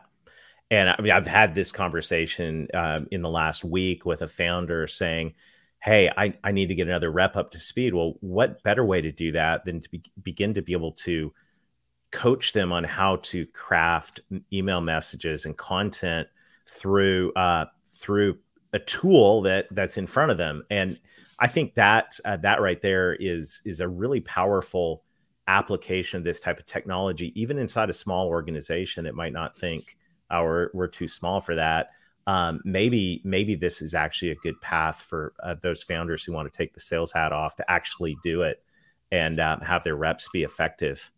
and 0.69 0.89
I 0.89 1.01
mean 1.01 1.11
I've 1.11 1.27
had 1.27 1.55
this 1.55 1.71
conversation 1.71 2.67
um, 2.73 3.07
in 3.11 3.21
the 3.23 3.29
last 3.29 3.63
week 3.63 4.05
with 4.05 4.21
a 4.21 4.27
founder 4.27 4.87
saying, 4.87 5.33
"Hey, 5.79 6.11
I 6.15 6.35
I 6.43 6.51
need 6.51 6.67
to 6.67 6.75
get 6.75 6.87
another 6.87 7.11
rep 7.11 7.35
up 7.35 7.49
to 7.51 7.59
speed." 7.59 7.95
Well, 7.95 8.13
what 8.21 8.61
better 8.61 8.85
way 8.85 9.01
to 9.01 9.11
do 9.11 9.31
that 9.31 9.65
than 9.65 9.81
to 9.81 9.89
be, 9.89 10.03
begin 10.21 10.53
to 10.53 10.61
be 10.61 10.73
able 10.73 10.91
to 11.07 11.33
coach 12.11 12.53
them 12.53 12.71
on 12.71 12.83
how 12.83 13.17
to 13.17 13.47
craft 13.47 14.21
email 14.53 14.81
messages 14.81 15.45
and 15.45 15.57
content 15.57 16.27
through 16.67 17.31
uh, 17.33 17.65
through 17.87 18.37
a 18.73 18.79
tool 18.79 19.41
that 19.41 19.67
that's 19.71 19.97
in 19.97 20.07
front 20.07 20.31
of 20.31 20.37
them. 20.37 20.63
And 20.69 20.99
i 21.39 21.47
think 21.47 21.73
that 21.73 22.17
uh, 22.23 22.37
that 22.37 22.61
right 22.61 22.81
there 22.81 23.15
is 23.15 23.61
is 23.65 23.81
a 23.81 23.87
really 23.89 24.21
powerful 24.21 25.03
application 25.49 26.17
of 26.19 26.23
this 26.23 26.39
type 26.39 26.57
of 26.57 26.65
technology 26.65 27.33
even 27.35 27.57
inside 27.57 27.89
a 27.89 27.93
small 27.93 28.29
organization 28.29 29.03
that 29.03 29.15
might 29.15 29.33
not 29.33 29.53
think 29.53 29.97
oh, 30.31 30.43
we're, 30.43 30.69
we're 30.73 30.87
too 30.87 31.07
small 31.07 31.41
for 31.41 31.55
that. 31.55 31.89
Um, 32.27 32.59
maybe 32.65 33.21
maybe 33.23 33.53
this 33.53 33.83
is 33.83 33.93
actually 33.93 34.31
a 34.31 34.35
good 34.35 34.59
path 34.59 35.01
for 35.01 35.33
uh, 35.43 35.55
those 35.61 35.83
founders 35.83 36.23
who 36.23 36.33
want 36.33 36.51
to 36.51 36.57
take 36.57 36.73
the 36.73 36.79
sales 36.79 37.11
hat 37.11 37.31
off 37.31 37.55
to 37.57 37.71
actually 37.71 38.17
do 38.23 38.41
it 38.41 38.63
and 39.11 39.39
um, 39.39 39.59
have 39.61 39.83
their 39.83 39.95
reps 39.95 40.27
be 40.29 40.43
effective 40.43 41.11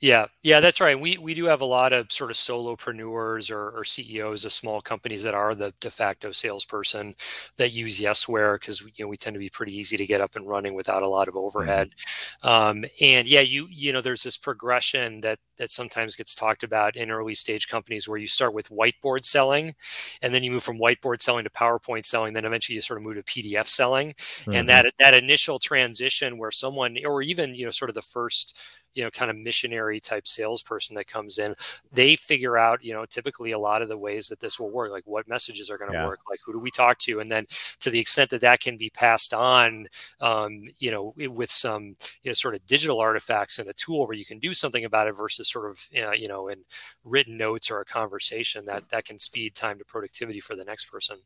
yeah, 0.00 0.26
yeah, 0.42 0.60
that's 0.60 0.80
right. 0.80 0.98
We 0.98 1.18
we 1.18 1.34
do 1.34 1.44
have 1.44 1.60
a 1.60 1.66
lot 1.66 1.92
of 1.92 2.10
sort 2.10 2.30
of 2.30 2.36
solopreneurs 2.36 3.50
or, 3.50 3.70
or 3.70 3.84
CEOs 3.84 4.44
of 4.44 4.52
small 4.52 4.80
companies 4.80 5.22
that 5.22 5.34
are 5.34 5.54
the 5.54 5.72
de 5.80 5.90
facto 5.90 6.32
salesperson 6.32 7.14
that 7.56 7.72
use 7.72 8.00
Yesware 8.00 8.56
because 8.56 8.80
you 8.80 9.04
know 9.04 9.08
we 9.08 9.16
tend 9.16 9.34
to 9.34 9.40
be 9.40 9.50
pretty 9.50 9.76
easy 9.76 9.96
to 9.96 10.06
get 10.06 10.20
up 10.20 10.34
and 10.34 10.48
running 10.48 10.74
without 10.74 11.02
a 11.02 11.08
lot 11.08 11.28
of 11.28 11.34
mm-hmm. 11.34 11.46
overhead. 11.46 11.90
Mm-hmm. 11.90 12.48
Um, 12.48 12.84
and 13.00 13.28
yeah, 13.28 13.40
you 13.40 13.68
you 13.70 13.92
know 13.92 14.00
there's 14.00 14.24
this 14.24 14.36
progression 14.36 15.20
that 15.20 15.38
that 15.56 15.70
sometimes 15.70 16.16
gets 16.16 16.34
talked 16.34 16.62
about 16.62 16.96
in 16.96 17.10
early 17.10 17.34
stage 17.34 17.68
companies 17.68 18.08
where 18.08 18.18
you 18.18 18.26
start 18.26 18.54
with 18.54 18.70
whiteboard 18.70 19.24
selling, 19.24 19.74
and 20.22 20.34
then 20.34 20.42
you 20.42 20.50
move 20.50 20.62
from 20.62 20.78
whiteboard 20.78 21.22
selling 21.22 21.44
to 21.44 21.50
PowerPoint 21.50 22.06
selling, 22.06 22.34
then 22.34 22.44
eventually 22.44 22.74
you 22.74 22.80
sort 22.80 22.98
of 22.98 23.04
move 23.04 23.16
to 23.16 23.22
PDF 23.22 23.66
selling, 23.66 24.12
mm-hmm. 24.12 24.52
and 24.52 24.68
that 24.68 24.86
that 24.98 25.14
initial 25.14 25.58
transition 25.58 26.38
where 26.38 26.50
someone 26.50 26.96
or 27.04 27.22
even 27.22 27.54
you 27.54 27.64
know 27.64 27.70
sort 27.70 27.90
of 27.90 27.94
the 27.94 28.02
first 28.02 28.58
you 28.94 29.02
know 29.02 29.10
kind 29.10 29.30
of 29.30 29.36
missionary 29.36 30.00
type 30.00 30.26
salesperson 30.26 30.94
that 30.94 31.06
comes 31.06 31.38
in 31.38 31.54
they 31.92 32.16
figure 32.16 32.56
out 32.56 32.82
you 32.82 32.92
know 32.92 33.04
typically 33.04 33.50
a 33.50 33.58
lot 33.58 33.82
of 33.82 33.88
the 33.88 33.98
ways 33.98 34.28
that 34.28 34.40
this 34.40 34.58
will 34.58 34.70
work 34.70 34.90
like 34.90 35.02
what 35.06 35.28
messages 35.28 35.70
are 35.70 35.78
going 35.78 35.90
to 35.90 35.96
yeah. 35.96 36.06
work 36.06 36.20
like 36.28 36.38
who 36.44 36.52
do 36.52 36.58
we 36.58 36.70
talk 36.70 36.96
to 36.98 37.20
and 37.20 37.30
then 37.30 37.44
to 37.80 37.90
the 37.90 37.98
extent 37.98 38.30
that 38.30 38.40
that 38.40 38.60
can 38.60 38.76
be 38.76 38.90
passed 38.90 39.34
on 39.34 39.86
um, 40.20 40.62
you 40.78 40.90
know 40.90 41.12
with 41.16 41.50
some 41.50 41.94
you 42.22 42.30
know 42.30 42.32
sort 42.32 42.54
of 42.54 42.66
digital 42.66 43.00
artifacts 43.00 43.58
and 43.58 43.68
a 43.68 43.74
tool 43.74 44.06
where 44.06 44.16
you 44.16 44.24
can 44.24 44.38
do 44.38 44.54
something 44.54 44.84
about 44.84 45.08
it 45.08 45.16
versus 45.16 45.43
sort 45.44 45.70
of 45.70 45.88
uh, 45.96 46.12
you 46.12 46.28
know 46.28 46.48
in 46.48 46.64
written 47.04 47.36
notes 47.36 47.70
or 47.70 47.80
a 47.80 47.84
conversation 47.84 48.64
that 48.66 48.88
that 48.88 49.04
can 49.04 49.18
speed 49.18 49.54
time 49.54 49.78
to 49.78 49.84
productivity 49.84 50.40
for 50.40 50.56
the 50.56 50.64
next 50.64 50.86
person 50.86 51.18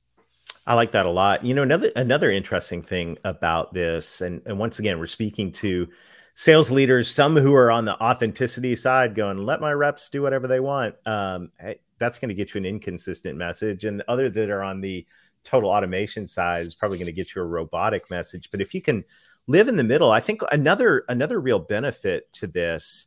I 0.66 0.74
like 0.74 0.92
that 0.92 1.06
a 1.06 1.10
lot. 1.10 1.44
You 1.44 1.54
know, 1.54 1.62
another 1.62 1.90
another 1.96 2.30
interesting 2.30 2.82
thing 2.82 3.16
about 3.24 3.72
this, 3.72 4.20
and, 4.20 4.42
and 4.44 4.58
once 4.58 4.78
again, 4.78 4.98
we're 4.98 5.06
speaking 5.06 5.50
to 5.52 5.88
sales 6.34 6.70
leaders, 6.70 7.10
some 7.10 7.36
who 7.36 7.54
are 7.54 7.70
on 7.70 7.86
the 7.86 7.98
authenticity 8.02 8.76
side, 8.76 9.14
going, 9.14 9.38
"Let 9.38 9.62
my 9.62 9.72
reps 9.72 10.10
do 10.10 10.20
whatever 10.20 10.46
they 10.46 10.60
want." 10.60 10.94
Um, 11.06 11.50
that's 11.98 12.18
going 12.18 12.28
to 12.28 12.34
get 12.34 12.52
you 12.52 12.58
an 12.58 12.66
inconsistent 12.66 13.38
message, 13.38 13.84
and 13.84 14.02
other 14.08 14.28
that 14.28 14.50
are 14.50 14.62
on 14.62 14.82
the 14.82 15.06
total 15.42 15.70
automation 15.70 16.26
side 16.26 16.66
is 16.66 16.74
probably 16.74 16.98
going 16.98 17.06
to 17.06 17.12
get 17.12 17.34
you 17.34 17.40
a 17.40 17.46
robotic 17.46 18.10
message. 18.10 18.50
But 18.50 18.60
if 18.60 18.74
you 18.74 18.82
can 18.82 19.04
live 19.46 19.68
in 19.68 19.76
the 19.76 19.84
middle, 19.84 20.10
I 20.10 20.20
think 20.20 20.42
another 20.52 21.04
another 21.08 21.40
real 21.40 21.60
benefit 21.60 22.30
to 22.34 22.46
this 22.46 23.06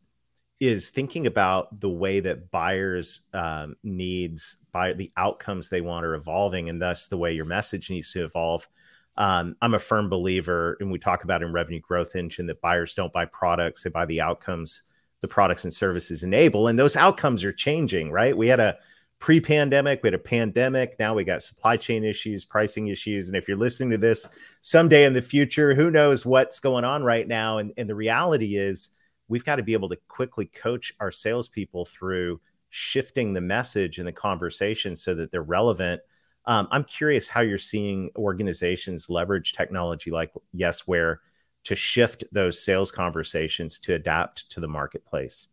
is 0.62 0.91
thinking 0.91 1.27
about 1.27 1.82
the 1.82 1.89
way 1.89 2.22
that 2.22 2.50
buyers 2.51 3.22
um, 3.34 3.75
needs 3.84 4.56
by 4.72 4.94
the 4.94 5.12
outcomes 5.18 5.68
they 5.68 5.82
want 5.82 6.06
are 6.06 6.15
evolving 6.15 6.70
and 6.70 6.82
thus 6.82 7.10
the 7.10 7.18
way 7.18 7.34
your 7.34 7.46
message 7.46 7.89
needs 7.89 8.13
to 8.13 8.24
evolve 8.24 8.68
um, 9.18 9.56
I'm 9.62 9.74
a 9.74 9.80
firm 9.80 10.10
believer, 10.10 10.77
and 10.80 10.91
we 10.91 10.98
talk 10.98 11.24
about 11.24 11.44
in 11.44 11.51
revenue 11.51 11.82
growth 11.82 12.15
engine 12.15 12.48
that 12.48 12.62
buyers 12.62 12.96
don't 12.96 13.12
buy 13.12 13.25
products; 13.25 13.84
they 13.84 13.89
buy 13.89 14.06
the 14.06 14.22
outcomes 14.22 14.84
the 15.20 15.27
products 15.27 15.63
and 15.63 15.74
services 15.74 16.24
enable, 16.24 16.68
and 16.68 16.80
those 16.80 16.98
outcomes 16.98 17.44
are 17.44 17.53
changing. 17.53 18.12
Right? 18.12 18.36
We 18.36 18.48
had 18.48 18.60
a 18.60 18.77
pre-pandemic, 19.20 20.01
we 20.01 20.08
had 20.08 20.15
a 20.15 20.20
pandemic. 20.20 20.98
Now 20.98 21.13
we 21.13 21.24
got 21.24 21.44
supply 21.44 21.77
chain 21.77 22.03
issues, 22.03 22.46
pricing 22.46 22.88
issues, 22.88 23.27
and 23.27 23.36
if 23.36 23.48
you're 23.48 23.58
listening 23.58 23.91
to 23.91 23.98
this 23.98 24.27
someday 24.62 25.06
in 25.06 25.13
the 25.13 25.22
future, 25.22 25.75
who 25.75 25.91
knows 25.91 26.25
what's 26.25 26.60
going 26.60 26.86
on 26.86 27.03
right 27.03 27.27
now? 27.27 27.58
And, 27.58 27.74
and 27.77 27.89
the 27.89 27.96
reality 27.96 28.58
is, 28.58 28.89
we've 29.32 29.46
got 29.46 29.56
to 29.56 29.64
be 29.64 29.74
able 29.74 29.90
to 29.90 29.98
quickly 30.08 30.46
coach 30.46 30.94
our 31.00 31.12
salespeople 31.12 31.86
through 31.86 32.40
shifting 32.70 33.34
the 33.34 33.42
message 33.42 33.98
and 33.98 34.08
the 34.08 34.12
conversation 34.12 34.96
so 34.96 35.16
that 35.16 35.32
they're 35.32 35.42
relevant 35.42 36.02
um, 36.46 36.68
I'm 36.72 36.84
curious 36.84 37.30
how 37.30 37.42
you're 37.42 37.58
seeing 37.58 38.10
organizations 38.16 39.10
leverage 39.10 39.54
technology 39.54 40.12
like 40.12 40.32
Yesware 40.56 41.18
to 41.66 41.76
shift 41.76 42.24
those 42.32 42.64
sales 42.64 42.92
conversations 42.92 43.78
to 43.80 43.94
adapt 43.94 44.50
to 44.52 44.60
the 44.60 44.68
marketplace. 44.68 45.48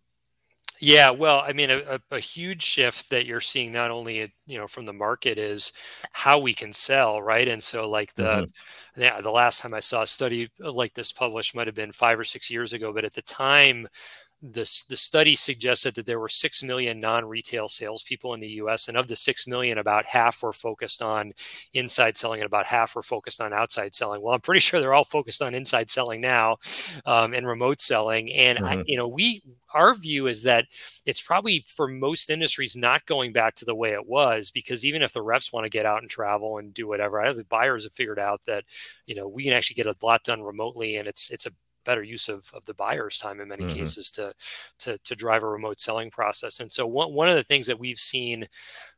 Yeah, 0.81 1.11
well, 1.11 1.43
I 1.45 1.53
mean, 1.53 1.71
a, 1.71 2.01
a, 2.11 2.21
huge 2.21 2.63
shift 2.63 3.11
that 3.11 3.27
you're 3.27 3.41
seeing 3.41 3.73
not 3.73 3.91
only 3.91 4.33
you 4.47 4.59
know 4.59 4.69
from 4.69 4.87
the 4.87 4.93
market 4.93 5.37
is 5.37 5.73
how 6.13 6.39
we 6.39 6.55
can 6.55 6.73
sell, 6.73 7.21
right? 7.21 7.49
And 7.49 7.63
so, 7.63 7.89
like 7.89 8.15
the 8.15 8.23
mm-hmm. 8.23 9.01
yeah, 9.01 9.21
the 9.21 9.31
last 9.31 9.61
time 9.61 9.75
I 9.75 9.81
saw 9.81 10.03
a 10.03 10.07
study 10.07 10.49
like 10.61 10.95
this 10.95 11.13
published 11.13 11.57
might 11.57 11.67
have 11.67 11.75
been 11.75 11.93
five 11.93 12.19
or 12.19 12.25
six 12.25 12.51
years 12.51 12.73
ago, 12.73 12.93
but 12.93 13.05
at 13.05 13.15
the 13.15 13.23
time, 13.23 13.89
the, 14.41 14.85
the 14.89 14.97
study 14.97 15.35
suggested 15.35 15.95
that 15.97 16.07
there 16.07 16.21
were 16.21 16.29
6 16.29 16.63
million 16.63 17.01
non-retail 17.01 17.69
salespeople 17.69 18.35
in 18.35 18.41
the 18.41 18.49
US. 18.63 18.87
And 18.87 18.97
of 18.97 19.09
the 19.09 19.17
6 19.17 19.47
million, 19.49 19.79
about 19.79 20.07
half 20.07 20.43
were 20.43 20.53
focused 20.53 21.03
on 21.03 21.33
inside 21.75 22.17
selling 22.17 22.41
and 22.41 22.47
about 22.47 22.67
half 22.67 22.95
were 22.95 23.03
focused 23.03 23.41
on 23.41 23.53
outside 23.53 23.97
selling. 23.97 24.23
Well, 24.23 24.35
I'm 24.35 24.41
pretty 24.41 24.61
sure 24.61 24.81
they're 24.81 24.95
all 24.95 25.05
focused 25.05 25.43
on 25.43 25.55
inside 25.55 25.91
selling 25.91 26.21
now 26.21 26.59
um, 27.05 27.35
and 27.35 27.47
remote 27.47 27.81
selling. 27.81 28.33
And, 28.33 28.59
mm-hmm. 28.59 28.67
I, 28.67 28.85
you 28.87 28.97
know, 28.97 29.09
we, 29.09 29.43
our 29.75 29.93
view 29.95 30.29
is 30.29 30.45
that 30.45 30.67
it's 31.05 31.21
probably 31.21 31.65
for 31.67 31.89
most 31.89 32.31
industries 32.31 32.77
not 32.77 33.07
going 33.07 33.33
back 33.33 33.57
to 33.57 33.65
the 33.65 33.75
way 33.75 33.93
it 33.93 34.07
was 34.07 34.53
because 34.53 34.85
even 34.85 35.03
if 35.03 35.13
the 35.13 35.23
reps 35.23 35.53
want 35.53 35.65
to 35.65 35.71
get 35.71 35.85
out 35.85 36.01
and 36.01 36.09
travel 36.09 36.59
and 36.59 36.73
do 36.73 36.87
whatever, 36.87 37.21
I 37.21 37.33
the 37.33 37.45
buyers 37.45 37.85
have 37.85 37.93
figured 37.93 38.19
out 38.19 38.45
that, 38.47 38.65
you 39.07 39.15
know, 39.17 39.27
we 39.27 39.43
can 39.45 39.53
actually 39.53 39.75
get 39.75 39.87
a 39.87 39.97
lot 40.03 40.23
done 40.23 40.43
remotely 40.43 40.97
and 40.97 41.09
it's, 41.09 41.31
it's 41.31 41.47
a 41.47 41.53
better 41.85 42.03
use 42.03 42.29
of, 42.29 42.51
of 42.55 42.65
the 42.65 42.75
buyer's 42.75 43.19
time 43.19 43.41
in 43.41 43.49
many 43.49 43.65
mm-hmm. 43.65 43.75
cases 43.75 44.11
to, 44.13 44.33
to, 44.79 44.99
to 44.99 45.15
drive 45.15 45.43
a 45.43 45.49
remote 45.49 45.81
selling 45.81 46.11
process. 46.11 46.61
And 46.61 46.71
so 46.71 46.87
one, 46.87 47.13
one 47.13 47.29
of 47.29 47.37
the 47.37 47.45
things 47.45 47.67
that 47.67 47.79
we've 47.79 47.99
seen 47.99 48.47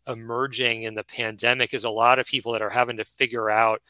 emerging 0.08 0.84
in 0.84 0.94
the 0.94 1.04
pandemic 1.04 1.74
is 1.74 1.84
a 1.84 1.90
lot 1.90 2.18
of 2.18 2.26
people 2.26 2.52
that 2.52 2.62
are 2.62 2.70
having 2.70 2.96
to 2.96 3.04
figure 3.04 3.50
out 3.50 3.80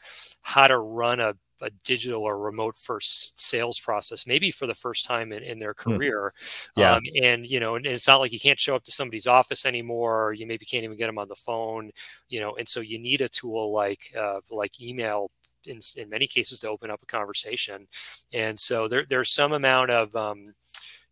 how 0.41 0.67
to 0.67 0.77
run 0.77 1.19
a 1.19 1.35
a 1.61 1.69
digital 1.83 2.23
or 2.23 2.37
remote 2.37 2.75
first 2.75 3.39
sales 3.39 3.79
process, 3.79 4.25
maybe 4.27 4.51
for 4.51 4.67
the 4.67 4.73
first 4.73 5.05
time 5.05 5.31
in, 5.31 5.43
in 5.43 5.59
their 5.59 5.75
hmm. 5.77 5.91
career. 5.91 6.33
Yeah. 6.75 6.95
Um, 6.95 7.03
and, 7.21 7.45
you 7.45 7.59
know, 7.59 7.75
and 7.75 7.85
it's 7.85 8.07
not 8.07 8.19
like 8.19 8.33
you 8.33 8.39
can't 8.39 8.59
show 8.59 8.75
up 8.75 8.83
to 8.85 8.91
somebody's 8.91 9.27
office 9.27 9.65
anymore. 9.65 10.33
You 10.33 10.47
maybe 10.47 10.65
can't 10.65 10.83
even 10.83 10.97
get 10.97 11.07
them 11.07 11.17
on 11.17 11.27
the 11.27 11.35
phone, 11.35 11.91
you 12.29 12.39
know, 12.39 12.55
and 12.55 12.67
so 12.67 12.79
you 12.79 12.99
need 12.99 13.21
a 13.21 13.29
tool 13.29 13.71
like, 13.71 14.11
uh, 14.17 14.39
like 14.49 14.81
email 14.81 15.31
in, 15.65 15.79
in 15.97 16.09
many 16.09 16.27
cases 16.27 16.59
to 16.59 16.69
open 16.69 16.91
up 16.91 17.01
a 17.03 17.05
conversation. 17.05 17.87
And 18.33 18.59
so 18.59 18.87
there, 18.87 19.05
there's 19.07 19.33
some 19.33 19.53
amount 19.53 19.91
of, 19.91 20.15
um, 20.15 20.53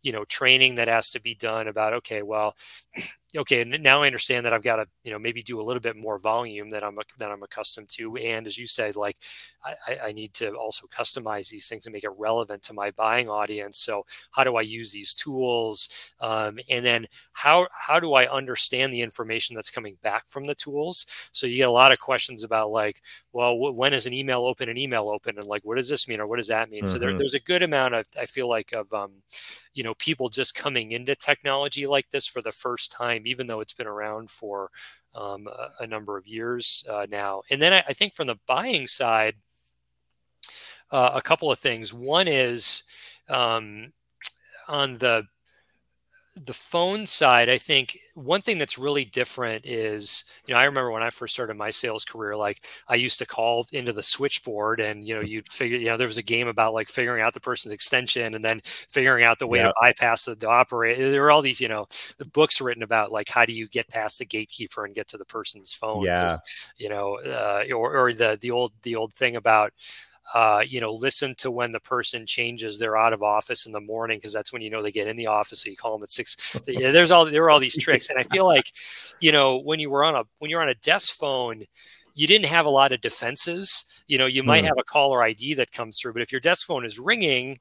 you 0.02 0.12
know, 0.12 0.24
training 0.24 0.76
that 0.76 0.88
has 0.88 1.10
to 1.10 1.20
be 1.20 1.34
done 1.34 1.68
about, 1.68 1.92
okay, 1.92 2.22
well, 2.22 2.54
okay, 3.36 3.60
and 3.60 3.82
now 3.82 4.02
I 4.02 4.06
understand 4.06 4.46
that 4.46 4.52
I've 4.52 4.62
got 4.62 4.76
to, 4.76 4.86
you 5.04 5.12
know, 5.12 5.18
maybe 5.18 5.42
do 5.42 5.60
a 5.60 5.62
little 5.62 5.80
bit 5.80 5.96
more 5.96 6.18
volume 6.18 6.70
that 6.70 6.82
I'm 6.82 6.98
that 7.18 7.30
I'm 7.30 7.42
accustomed 7.42 7.88
to. 7.90 8.16
And 8.16 8.46
as 8.46 8.56
you 8.56 8.66
said, 8.66 8.96
like 8.96 9.18
I, 9.64 9.98
I 10.08 10.12
need 10.12 10.32
to 10.34 10.54
also 10.54 10.86
customize 10.86 11.48
these 11.48 11.68
things 11.68 11.86
and 11.86 11.92
make 11.92 12.04
it 12.04 12.10
relevant 12.16 12.62
to 12.64 12.74
my 12.74 12.90
buying 12.92 13.28
audience. 13.28 13.78
So 13.78 14.04
how 14.30 14.44
do 14.44 14.56
I 14.56 14.62
use 14.62 14.92
these 14.92 15.14
tools? 15.14 16.12
Um, 16.20 16.58
and 16.68 16.84
then 16.84 17.06
how 17.32 17.66
how 17.72 18.00
do 18.00 18.14
I 18.14 18.30
understand 18.30 18.92
the 18.92 19.02
information 19.02 19.54
that's 19.54 19.70
coming 19.70 19.96
back 20.02 20.28
from 20.28 20.46
the 20.46 20.54
tools? 20.54 21.06
So 21.32 21.46
you 21.46 21.56
get 21.56 21.68
a 21.68 21.72
lot 21.72 21.92
of 21.92 21.98
questions 21.98 22.44
about 22.44 22.70
like, 22.70 23.02
well, 23.32 23.58
when 23.58 23.92
is 23.92 24.06
an 24.06 24.12
email 24.12 24.42
open 24.42 24.68
an 24.68 24.78
email 24.78 25.08
open, 25.08 25.36
and 25.36 25.46
like, 25.46 25.64
what 25.64 25.76
does 25.76 25.88
this 25.88 26.08
mean 26.08 26.20
or 26.20 26.26
what 26.26 26.36
does 26.36 26.48
that 26.48 26.70
mean? 26.70 26.84
Mm-hmm. 26.84 26.92
So 26.92 26.98
there, 26.98 27.10
mm-hmm. 27.10 27.18
there's 27.18 27.34
a 27.34 27.40
good 27.40 27.62
amount 27.62 27.94
of 27.94 28.06
I 28.18 28.26
feel 28.26 28.48
like 28.48 28.72
of 28.72 28.92
um, 28.94 29.12
you 29.74 29.82
know 29.82 29.94
people 29.94 30.28
just 30.28 30.54
coming 30.54 30.92
into 30.92 31.14
technology 31.14 31.86
like 31.86 32.10
this 32.10 32.26
for 32.26 32.40
the 32.42 32.52
first 32.52 32.90
time 32.92 33.19
even 33.26 33.46
though 33.46 33.60
it's 33.60 33.72
been 33.72 33.86
around 33.86 34.30
for 34.30 34.70
um, 35.14 35.46
a, 35.46 35.84
a, 35.84 35.86
number 35.86 36.16
of 36.16 36.26
years 36.26 36.84
uh, 36.88 37.06
now. 37.10 37.42
And 37.50 37.60
then 37.60 37.72
I, 37.72 37.84
I, 37.88 37.92
think 37.92 38.14
from 38.14 38.28
the 38.28 38.38
buying 38.46 38.86
side 38.86 39.34
uh, 40.90 41.10
a 41.14 41.22
couple 41.22 41.50
of 41.50 41.58
things. 41.58 41.92
One 41.92 42.28
is 42.28 42.84
um, 43.28 43.92
on 44.68 44.98
the 44.98 45.24
the 46.36 46.54
phone 46.54 47.06
side, 47.06 47.48
I 47.48 47.58
think 47.58 47.98
one 48.14 48.40
thing 48.40 48.56
that's 48.56 48.78
really 48.78 49.04
different 49.04 49.66
is, 49.66 50.24
you 50.46 50.54
know, 50.54 50.60
I 50.60 50.64
remember 50.64 50.92
when 50.92 51.02
I 51.02 51.10
first 51.10 51.34
started 51.34 51.56
my 51.56 51.70
sales 51.70 52.04
career, 52.04 52.36
like 52.36 52.64
I 52.88 52.94
used 52.94 53.18
to 53.18 53.26
call 53.26 53.66
into 53.72 53.92
the 53.92 54.02
switchboard 54.02 54.78
and, 54.78 55.06
you 55.06 55.14
know, 55.14 55.20
you'd 55.20 55.48
figure, 55.50 55.76
you 55.76 55.86
know, 55.86 55.96
there 55.96 56.06
was 56.06 56.18
a 56.18 56.22
game 56.22 56.46
about 56.46 56.72
like 56.72 56.88
figuring 56.88 57.20
out 57.20 57.34
the 57.34 57.40
person's 57.40 57.74
extension 57.74 58.34
and 58.34 58.44
then 58.44 58.60
figuring 58.64 59.24
out 59.24 59.40
the 59.40 59.46
way 59.46 59.58
to 59.58 59.74
bypass 59.80 60.24
the, 60.26 60.36
the 60.36 60.48
operator. 60.48 61.10
There 61.10 61.22
were 61.22 61.32
all 61.32 61.42
these, 61.42 61.60
you 61.60 61.68
know, 61.68 61.88
books 62.32 62.60
written 62.60 62.84
about 62.84 63.10
like 63.10 63.28
how 63.28 63.44
do 63.44 63.52
you 63.52 63.66
get 63.68 63.88
past 63.88 64.20
the 64.20 64.26
gatekeeper 64.26 64.84
and 64.84 64.94
get 64.94 65.08
to 65.08 65.18
the 65.18 65.24
person's 65.24 65.74
phone. 65.74 66.04
Yeah. 66.04 66.38
You 66.76 66.90
know, 66.90 67.18
uh, 67.18 67.64
or, 67.74 67.96
or 67.96 68.12
the, 68.12 68.38
the 68.40 68.52
old, 68.52 68.72
the 68.82 68.94
old 68.94 69.14
thing 69.14 69.34
about, 69.34 69.72
uh, 70.34 70.62
you 70.66 70.80
know, 70.80 70.92
listen 70.92 71.34
to 71.38 71.50
when 71.50 71.72
the 71.72 71.80
person 71.80 72.24
changes 72.26 72.78
they're 72.78 72.96
out 72.96 73.12
of 73.12 73.22
office 73.22 73.66
in 73.66 73.72
the 73.72 73.80
morning 73.80 74.18
because 74.18 74.32
that's 74.32 74.52
when 74.52 74.62
you 74.62 74.70
know 74.70 74.82
they 74.82 74.92
get 74.92 75.08
in 75.08 75.16
the 75.16 75.26
office. 75.26 75.62
So 75.62 75.70
you 75.70 75.76
call 75.76 75.96
them 75.96 76.04
at 76.04 76.10
six. 76.10 76.36
There's 76.66 77.10
all 77.10 77.24
there 77.24 77.44
are 77.44 77.50
all 77.50 77.58
these 77.58 77.76
tricks, 77.76 78.10
and 78.10 78.18
I 78.18 78.22
feel 78.22 78.46
like, 78.46 78.66
you 79.20 79.32
know, 79.32 79.58
when 79.58 79.80
you 79.80 79.90
were 79.90 80.04
on 80.04 80.14
a 80.14 80.22
when 80.38 80.50
you're 80.50 80.62
on 80.62 80.68
a 80.68 80.74
desk 80.76 81.14
phone, 81.14 81.64
you 82.14 82.26
didn't 82.26 82.46
have 82.46 82.66
a 82.66 82.70
lot 82.70 82.92
of 82.92 83.00
defenses. 83.00 84.02
You 84.06 84.18
know, 84.18 84.26
you 84.26 84.42
might 84.42 84.62
mm. 84.62 84.66
have 84.66 84.78
a 84.78 84.84
caller 84.84 85.22
ID 85.22 85.54
that 85.54 85.72
comes 85.72 85.98
through, 85.98 86.12
but 86.12 86.22
if 86.22 86.32
your 86.32 86.40
desk 86.40 86.66
phone 86.66 86.84
is 86.84 86.98
ringing, 86.98 87.58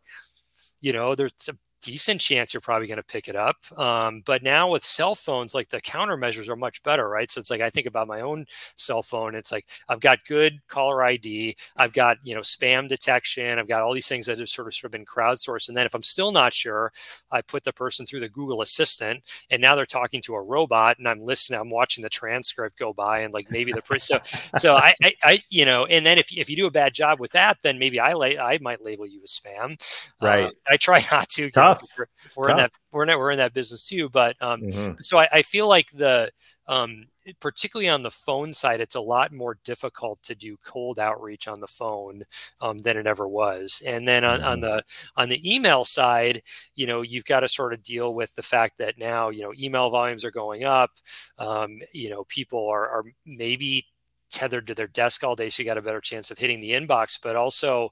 you 0.82 0.94
know, 0.94 1.16
there's 1.16 1.34
a 1.48 1.54
decent 1.81 2.21
chance 2.21 2.53
you're 2.53 2.62
probably 2.62 2.88
going 2.88 2.98
to 2.98 3.03
pick 3.03 3.27
it 3.27 3.36
up. 3.36 3.57
Um, 3.77 4.21
but 4.25 4.43
now 4.43 4.71
with 4.71 4.83
cell 4.83 5.15
phones, 5.15 5.53
like 5.53 5.69
the 5.69 5.81
countermeasures 5.81 6.50
are 6.50 6.55
much 6.55 6.83
better, 6.83 7.07
right? 7.07 7.29
So 7.29 7.39
it's 7.39 7.50
like 7.50 7.62
I 7.62 7.69
think 7.69 7.88
about 7.88 8.07
my 8.07 8.21
own 8.21 8.45
cell 8.75 9.01
phone. 9.03 9.36
It's 9.36 9.51
like 9.51 9.65
I've 9.88 10.00
got 10.00 10.25
good 10.25 10.59
caller 10.67 11.03
ID, 11.03 11.55
I've 11.77 11.93
got 11.93 12.17
you 12.24 12.36
know 12.36 12.41
spam 12.41 12.88
detection, 12.88 13.59
I've 13.59 13.67
got 13.67 13.81
all 13.81 13.93
these 13.93 14.07
things 14.07 14.25
that 14.25 14.39
have 14.39 14.50
sort 14.50 14.67
of 14.67 14.74
sort 14.74 14.89
of 14.89 14.91
been 14.91 15.05
crowdsourced. 15.05 15.67
And 15.67 15.77
then 15.77 15.86
if 15.86 15.93
I'm 15.93 16.03
still 16.03 16.31
not 16.31 16.53
sure, 16.53 16.91
I 17.31 17.41
put 17.41 17.63
the 17.63 17.74
person 17.74 18.05
through 18.05 18.21
the 18.21 18.29
Google 18.29 18.62
Assistant, 18.62 19.24
and 19.50 19.62
now 19.62 19.75
they're 19.75 19.86
talking 19.86 20.21
to 20.24 20.36
a 20.36 20.41
robot, 20.41 20.98
and 21.00 21.07
I'm 21.07 21.21
listening, 21.21 21.59
I'm 21.59 21.69
watching 21.69 22.01
the 22.01 22.09
transcript 22.09 22.77
go 22.77 22.93
by, 22.93 23.19
and 23.19 23.33
like 23.33 23.50
maybe 23.51 23.71
the 23.71 23.81
so 24.00 24.19
so 24.57 24.75
I, 24.75 24.93
I, 25.03 25.13
I 25.24 25.43
you 25.50 25.65
know, 25.65 25.86
and 25.86 26.05
then 26.05 26.17
if 26.17 26.31
if 26.31 26.50
you 26.50 26.55
do 26.55 26.67
a 26.67 26.71
bad 26.71 26.93
job 26.93 27.19
with 27.19 27.31
that, 27.31 27.57
then 27.62 27.79
maybe 27.79 28.00
I 28.00 28.13
lay 28.13 28.38
I 28.38 28.57
might 28.62 28.83
label 28.83 29.05
you 29.05 29.21
as 29.24 29.31
spam. 29.31 29.79
Right. 30.21 30.45
Uh, 30.45 30.51
I 30.69 30.77
try 30.77 31.01
not 31.12 31.29
to 31.29 31.50
tough. 31.74 31.84
We're, 31.98 32.06
we're 32.38 32.50
in 32.52 32.58
that 32.58 32.72
we're 32.92 33.04
in 33.04 33.08
that 33.08 33.20
we're 33.20 33.32
in 33.32 33.40
that 33.40 33.54
business 33.54 33.84
too. 33.84 34.10
But 34.10 34.36
um, 34.42 34.62
mm-hmm. 34.62 34.94
so 35.02 35.18
I, 35.18 35.28
I, 35.32 35.42
feel 35.42 35.68
like 35.68 35.90
the 35.92 36.32
um, 36.68 37.06
particularly 37.40 37.90
on 37.90 38.02
the 38.02 38.12
phone 38.12 38.54
side, 38.54 38.82
it's 38.82 38.96
a 38.96 39.02
lot 39.02 39.32
more 39.32 39.58
difficult 39.64 40.22
to 40.24 40.36
do 40.36 40.58
cold 40.64 41.00
outreach 41.00 41.48
on 41.48 41.60
the 41.60 41.68
phone 41.68 42.24
um, 42.62 42.78
than 42.80 42.98
it 42.98 43.08
ever 43.08 43.28
was. 43.28 43.82
And 43.86 44.08
then 44.08 44.24
on, 44.24 44.40
mm-hmm. 44.40 44.48
on, 44.48 44.60
the 44.62 44.84
on 45.16 45.30
the 45.30 45.54
email 45.56 45.86
side, 45.86 46.42
you 46.76 46.88
know, 46.88 47.02
you've 47.02 47.26
got 47.26 47.42
to 47.42 47.48
sort 47.48 47.74
of 47.74 47.84
deal 47.84 48.14
with 48.14 48.34
the 48.36 48.42
fact 48.42 48.78
that 48.80 48.98
now 48.98 49.30
you 49.30 49.42
know 49.42 49.54
email 49.60 49.90
volumes 49.90 50.26
are 50.26 50.32
going 50.32 50.64
up. 50.64 50.92
Um, 51.38 51.80
you 51.94 52.10
know, 52.10 52.24
people 52.26 52.68
are, 52.68 52.88
are 52.88 53.04
maybe 53.26 53.86
tethered 54.29 54.67
to 54.67 54.75
their 54.75 54.88
desk 54.88 55.24
all 55.24 55.36
day 55.36 55.50
so 55.50 55.62
you 55.62 55.67
got 55.67 55.77
a 55.77 55.81
better 55.81 56.01
chance 56.01 56.31
of 56.31 56.38
hitting 56.38 56.59
the 56.59 56.71
inbox 56.71 57.19
but 57.21 57.36
also 57.36 57.89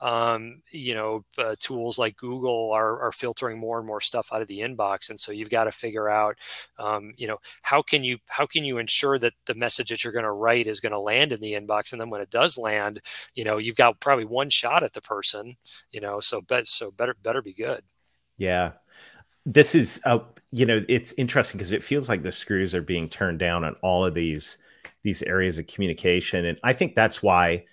um, 0.00 0.62
you 0.72 0.94
know 0.94 1.24
uh, 1.38 1.54
tools 1.58 1.98
like 1.98 2.16
google 2.16 2.72
are, 2.72 3.02
are, 3.02 3.12
filtering 3.12 3.58
more 3.58 3.78
and 3.78 3.86
more 3.86 4.00
stuff 4.00 4.30
out 4.32 4.40
of 4.40 4.48
the 4.48 4.60
inbox 4.60 5.10
and 5.10 5.20
so 5.20 5.32
you've 5.32 5.50
got 5.50 5.64
to 5.64 5.70
figure 5.70 6.08
out 6.08 6.36
um, 6.78 7.12
you 7.16 7.26
know 7.26 7.38
how 7.62 7.82
can 7.82 8.02
you 8.02 8.16
how 8.26 8.46
can 8.46 8.64
you 8.64 8.78
ensure 8.78 9.18
that 9.18 9.34
the 9.46 9.54
message 9.54 9.90
that 9.90 10.02
you're 10.02 10.12
going 10.12 10.24
to 10.24 10.32
write 10.32 10.66
is 10.66 10.80
going 10.80 10.92
to 10.92 10.98
land 10.98 11.32
in 11.32 11.40
the 11.40 11.52
inbox 11.52 11.92
and 11.92 12.00
then 12.00 12.08
when 12.08 12.20
it 12.20 12.30
does 12.30 12.56
land 12.56 13.00
you 13.34 13.44
know 13.44 13.58
you've 13.58 13.76
got 13.76 14.00
probably 14.00 14.24
one 14.24 14.48
shot 14.48 14.82
at 14.82 14.92
the 14.92 15.02
person 15.02 15.56
you 15.90 16.00
know 16.00 16.20
so 16.20 16.40
bet 16.40 16.66
so 16.66 16.90
better 16.90 17.14
better 17.22 17.42
be 17.42 17.54
good. 17.54 17.82
Yeah. 18.36 18.72
This 19.46 19.74
is 19.74 20.00
uh, 20.04 20.20
you 20.50 20.66
know 20.66 20.84
it's 20.88 21.12
interesting 21.16 21.58
because 21.58 21.72
it 21.72 21.84
feels 21.84 22.08
like 22.08 22.22
the 22.22 22.32
screws 22.32 22.74
are 22.74 22.82
being 22.82 23.08
turned 23.08 23.38
down 23.38 23.64
on 23.64 23.76
all 23.82 24.04
of 24.04 24.14
these 24.14 24.58
these 25.02 25.22
areas 25.22 25.58
of 25.58 25.66
communication. 25.66 26.44
And 26.44 26.58
I 26.62 26.72
think 26.72 26.94
that's 26.94 27.22
why 27.22 27.64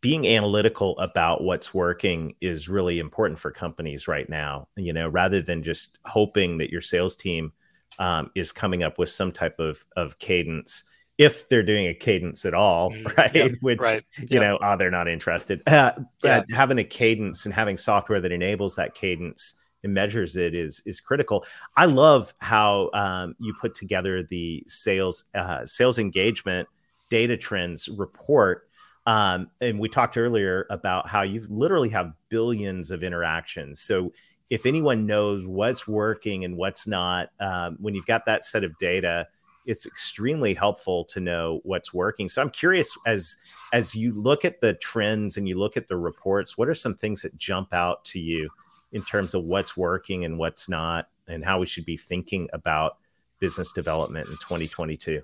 being 0.00 0.26
analytical 0.26 0.98
about 0.98 1.44
what's 1.44 1.72
working 1.72 2.34
is 2.40 2.68
really 2.68 2.98
important 2.98 3.38
for 3.38 3.50
companies 3.50 4.08
right 4.08 4.28
now. 4.28 4.68
You 4.76 4.92
know, 4.92 5.08
rather 5.08 5.40
than 5.40 5.62
just 5.62 5.98
hoping 6.04 6.58
that 6.58 6.70
your 6.70 6.80
sales 6.80 7.16
team 7.16 7.52
um, 7.98 8.30
is 8.34 8.52
coming 8.52 8.82
up 8.82 8.98
with 8.98 9.10
some 9.10 9.32
type 9.32 9.58
of 9.58 9.86
of 9.96 10.18
cadence, 10.18 10.84
if 11.18 11.48
they're 11.48 11.62
doing 11.62 11.86
a 11.86 11.94
cadence 11.94 12.44
at 12.44 12.54
all, 12.54 12.90
mm. 12.90 13.34
Yep, 13.34 13.52
Which 13.60 13.80
right. 13.80 14.04
you 14.28 14.40
know, 14.40 14.58
oh, 14.60 14.76
they're 14.76 14.90
not 14.90 15.08
interested. 15.08 15.62
Uh, 15.66 15.92
yeah. 16.22 16.42
having 16.50 16.78
a 16.78 16.84
cadence 16.84 17.44
and 17.44 17.54
having 17.54 17.76
software 17.76 18.20
that 18.20 18.32
enables 18.32 18.76
that 18.76 18.94
cadence 18.94 19.54
and 19.84 19.94
measures 19.94 20.36
it 20.36 20.54
is 20.54 20.82
is 20.86 21.00
critical. 21.00 21.44
I 21.76 21.86
love 21.86 22.34
how 22.40 22.90
um, 22.92 23.36
you 23.38 23.54
put 23.60 23.74
together 23.74 24.22
the 24.22 24.62
sales 24.66 25.24
uh, 25.34 25.64
sales 25.64 25.98
engagement 25.98 26.68
data 27.10 27.36
trends 27.36 27.88
report. 27.88 28.68
Um, 29.06 29.50
and 29.60 29.78
we 29.78 29.88
talked 29.88 30.16
earlier 30.16 30.66
about 30.68 31.08
how 31.08 31.22
you 31.22 31.46
literally 31.48 31.88
have 31.90 32.12
billions 32.28 32.90
of 32.90 33.04
interactions. 33.04 33.80
So 33.80 34.12
if 34.50 34.66
anyone 34.66 35.06
knows 35.06 35.46
what's 35.46 35.86
working 35.86 36.44
and 36.44 36.56
what's 36.56 36.86
not, 36.86 37.28
um, 37.38 37.76
when 37.80 37.94
you've 37.94 38.06
got 38.06 38.26
that 38.26 38.44
set 38.44 38.64
of 38.64 38.76
data, 38.78 39.28
it's 39.64 39.86
extremely 39.86 40.54
helpful 40.54 41.04
to 41.04 41.20
know 41.20 41.60
what's 41.64 41.92
working. 41.92 42.28
So 42.28 42.42
I'm 42.42 42.50
curious 42.50 42.96
as 43.06 43.36
as 43.72 43.94
you 43.94 44.12
look 44.12 44.44
at 44.44 44.60
the 44.60 44.74
trends 44.74 45.36
and 45.36 45.48
you 45.48 45.58
look 45.58 45.76
at 45.76 45.88
the 45.88 45.96
reports, 45.96 46.56
what 46.56 46.68
are 46.68 46.74
some 46.74 46.94
things 46.94 47.22
that 47.22 47.36
jump 47.36 47.72
out 47.74 48.04
to 48.06 48.20
you 48.20 48.48
in 48.92 49.02
terms 49.02 49.34
of 49.34 49.44
what's 49.44 49.76
working 49.76 50.24
and 50.24 50.38
what's 50.38 50.68
not, 50.68 51.08
and 51.28 51.44
how 51.44 51.58
we 51.58 51.66
should 51.66 51.84
be 51.84 51.96
thinking 51.96 52.48
about 52.52 52.98
business 53.40 53.72
development 53.72 54.28
in 54.28 54.34
2022? 54.36 55.22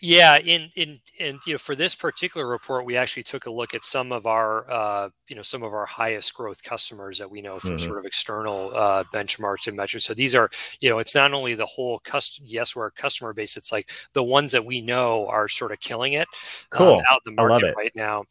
Yeah, 0.00 0.38
in 0.38 0.70
in 0.76 1.00
and 1.20 1.38
you 1.46 1.54
know 1.54 1.58
for 1.58 1.74
this 1.74 1.94
particular 1.94 2.46
report, 2.46 2.84
we 2.84 2.96
actually 2.96 3.22
took 3.22 3.46
a 3.46 3.50
look 3.50 3.74
at 3.74 3.84
some 3.84 4.12
of 4.12 4.26
our 4.26 4.70
uh, 4.70 5.08
you 5.28 5.36
know 5.36 5.42
some 5.42 5.62
of 5.62 5.72
our 5.72 5.86
highest 5.86 6.34
growth 6.34 6.62
customers 6.62 7.18
that 7.18 7.30
we 7.30 7.40
know 7.40 7.58
from 7.58 7.70
mm-hmm. 7.70 7.86
sort 7.86 7.98
of 7.98 8.04
external 8.04 8.70
uh, 8.74 9.04
benchmarks 9.14 9.68
and 9.68 9.76
measures. 9.76 10.04
So 10.04 10.12
these 10.12 10.34
are 10.34 10.50
you 10.80 10.90
know 10.90 10.98
it's 10.98 11.14
not 11.14 11.32
only 11.32 11.54
the 11.54 11.64
whole 11.64 12.00
custom 12.00 12.44
Yesware 12.44 12.88
a 12.88 12.90
customer 12.90 13.32
base, 13.32 13.56
it's 13.56 13.70
like 13.70 13.90
the 14.14 14.22
ones 14.22 14.52
that 14.52 14.66
we 14.66 14.82
know 14.82 15.26
are 15.28 15.48
sort 15.48 15.72
of 15.72 15.80
killing 15.80 16.14
it 16.14 16.28
um, 16.72 16.78
cool. 16.78 16.94
um, 16.96 17.02
out 17.10 17.22
in 17.26 17.34
the 17.34 17.42
market 17.42 17.74
right 17.74 17.94
now. 17.94 18.24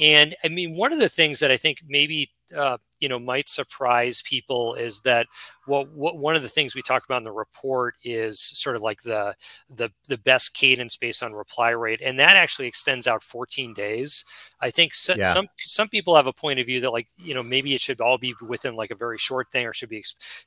And 0.00 0.36
I 0.44 0.48
mean 0.48 0.76
one 0.76 0.92
of 0.92 1.00
the 1.00 1.08
things 1.10 1.40
that 1.40 1.50
I 1.50 1.56
think 1.56 1.82
maybe 1.86 2.30
uh, 2.56 2.78
you 3.00 3.08
know 3.08 3.18
might 3.18 3.48
surprise 3.48 4.22
people 4.22 4.74
is 4.74 5.00
that 5.02 5.26
what, 5.66 5.88
what 5.90 6.16
one 6.18 6.34
of 6.34 6.42
the 6.42 6.48
things 6.48 6.74
we 6.74 6.82
talk 6.82 7.04
about 7.04 7.18
in 7.18 7.24
the 7.24 7.32
report 7.32 7.94
is 8.02 8.40
sort 8.40 8.76
of 8.76 8.82
like 8.82 9.02
the 9.02 9.34
the 9.70 9.90
the 10.08 10.18
best 10.18 10.54
cadence 10.54 10.96
based 10.96 11.22
on 11.22 11.32
reply 11.32 11.70
rate 11.70 12.00
and 12.04 12.18
that 12.18 12.36
actually 12.36 12.66
extends 12.66 13.06
out 13.06 13.22
14 13.22 13.74
days 13.74 14.24
i 14.60 14.70
think 14.70 14.94
so, 14.94 15.14
yeah. 15.14 15.32
some 15.32 15.46
some 15.58 15.88
people 15.88 16.16
have 16.16 16.26
a 16.26 16.32
point 16.32 16.58
of 16.58 16.66
view 16.66 16.80
that 16.80 16.92
like 16.92 17.08
you 17.18 17.34
know 17.34 17.42
maybe 17.42 17.74
it 17.74 17.80
should 17.80 18.00
all 18.00 18.18
be 18.18 18.34
within 18.46 18.74
like 18.74 18.90
a 18.90 18.96
very 18.96 19.18
short 19.18 19.50
thing 19.52 19.66
or 19.66 19.72
should 19.72 19.88
be 19.88 20.04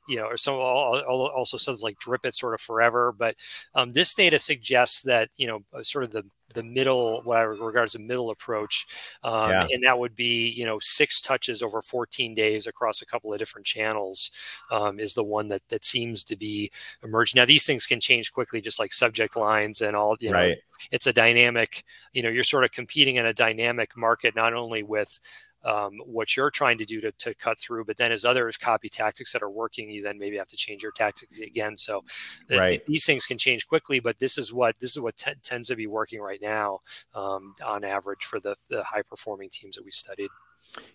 you 0.08 0.16
know 0.16 0.24
or 0.24 0.36
some 0.36 0.54
also 0.54 1.56
says 1.56 1.82
like 1.82 1.98
drip 1.98 2.24
it 2.24 2.34
sort 2.34 2.54
of 2.54 2.60
forever 2.60 3.12
but 3.12 3.36
um, 3.74 3.92
this 3.92 4.14
data 4.14 4.38
suggests 4.38 5.02
that 5.02 5.30
you 5.36 5.46
know 5.46 5.60
sort 5.82 6.04
of 6.04 6.10
the 6.10 6.24
the 6.54 6.62
middle, 6.62 7.22
what 7.22 7.38
I 7.38 7.42
regard 7.42 7.88
as 7.88 7.94
a 7.94 8.00
middle 8.00 8.30
approach, 8.30 8.86
um, 9.22 9.50
yeah. 9.50 9.66
and 9.70 9.82
that 9.84 9.98
would 9.98 10.14
be 10.14 10.48
you 10.50 10.64
know 10.64 10.78
six 10.80 11.20
touches 11.20 11.62
over 11.62 11.80
14 11.80 12.34
days 12.34 12.66
across 12.66 13.02
a 13.02 13.06
couple 13.06 13.32
of 13.32 13.38
different 13.38 13.66
channels 13.66 14.30
um, 14.70 14.98
is 14.98 15.14
the 15.14 15.24
one 15.24 15.48
that 15.48 15.62
that 15.68 15.84
seems 15.84 16.24
to 16.24 16.36
be 16.36 16.70
emerging. 17.02 17.38
Now 17.38 17.46
these 17.46 17.66
things 17.66 17.86
can 17.86 18.00
change 18.00 18.32
quickly, 18.32 18.60
just 18.60 18.78
like 18.78 18.92
subject 18.92 19.36
lines 19.36 19.80
and 19.80 19.96
all. 19.96 20.16
You 20.20 20.30
know, 20.30 20.38
right. 20.38 20.58
it's 20.90 21.06
a 21.06 21.12
dynamic. 21.12 21.84
You 22.12 22.22
know, 22.22 22.28
you're 22.28 22.42
sort 22.42 22.64
of 22.64 22.72
competing 22.72 23.16
in 23.16 23.26
a 23.26 23.34
dynamic 23.34 23.96
market, 23.96 24.34
not 24.36 24.54
only 24.54 24.82
with 24.82 25.20
um, 25.64 26.00
what 26.04 26.36
you're 26.36 26.50
trying 26.50 26.78
to 26.78 26.84
do 26.84 27.00
to, 27.00 27.12
to 27.12 27.34
cut 27.34 27.58
through. 27.58 27.84
But 27.84 27.96
then 27.96 28.12
as 28.12 28.24
others 28.24 28.56
copy 28.56 28.88
tactics 28.88 29.32
that 29.32 29.42
are 29.42 29.50
working, 29.50 29.90
you 29.90 30.02
then 30.02 30.18
maybe 30.18 30.36
have 30.36 30.48
to 30.48 30.56
change 30.56 30.82
your 30.82 30.92
tactics 30.92 31.40
again. 31.40 31.76
So 31.76 32.04
right. 32.50 32.70
th- 32.70 32.84
these 32.86 33.06
things 33.06 33.26
can 33.26 33.38
change 33.38 33.66
quickly, 33.66 34.00
but 34.00 34.18
this 34.18 34.38
is 34.38 34.52
what 34.52 34.78
this 34.80 34.92
is 34.92 35.00
what 35.00 35.16
t- 35.16 35.32
tends 35.42 35.68
to 35.68 35.76
be 35.76 35.86
working 35.86 36.20
right 36.20 36.40
now 36.42 36.80
um, 37.14 37.54
on 37.64 37.84
average 37.84 38.24
for 38.24 38.40
the, 38.40 38.56
the 38.68 38.82
high 38.82 39.02
performing 39.02 39.48
teams 39.50 39.76
that 39.76 39.84
we 39.84 39.90
studied. 39.90 40.30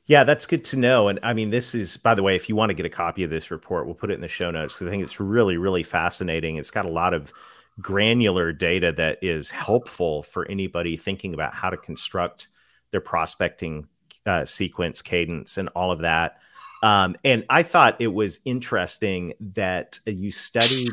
Yeah, 0.05 0.23
that's 0.23 0.45
good 0.45 0.63
to 0.65 0.77
know. 0.77 1.09
And 1.09 1.19
I 1.23 1.33
mean, 1.33 1.49
this 1.49 1.75
is, 1.75 1.97
by 1.97 2.15
the 2.15 2.23
way, 2.23 2.35
if 2.35 2.47
you 2.47 2.55
want 2.55 2.69
to 2.69 2.73
get 2.73 2.85
a 2.85 2.89
copy 2.89 3.23
of 3.23 3.29
this 3.29 3.51
report, 3.51 3.85
we'll 3.85 3.95
put 3.95 4.11
it 4.11 4.13
in 4.15 4.21
the 4.21 4.27
show 4.27 4.49
notes 4.49 4.73
because 4.73 4.87
I 4.87 4.89
think 4.91 5.03
it's 5.03 5.19
really, 5.19 5.57
really 5.57 5.83
fascinating. 5.83 6.55
It's 6.55 6.71
got 6.71 6.85
a 6.85 6.89
lot 6.89 7.13
of 7.13 7.33
granular 7.81 8.53
data 8.53 8.91
that 8.93 9.19
is 9.21 9.51
helpful 9.51 10.23
for 10.23 10.49
anybody 10.49 10.95
thinking 10.97 11.33
about 11.33 11.53
how 11.53 11.69
to 11.69 11.77
construct 11.77 12.47
their 12.91 13.01
prospecting 13.01 13.87
uh, 14.27 14.45
sequence, 14.45 15.01
cadence, 15.01 15.57
and 15.57 15.69
all 15.69 15.91
of 15.91 15.99
that. 16.01 16.37
Um, 16.83 17.15
and 17.23 17.43
I 17.49 17.63
thought 17.63 17.99
it 17.99 18.13
was 18.13 18.39
interesting 18.45 19.33
that 19.39 19.99
you 20.05 20.31
studied, 20.31 20.91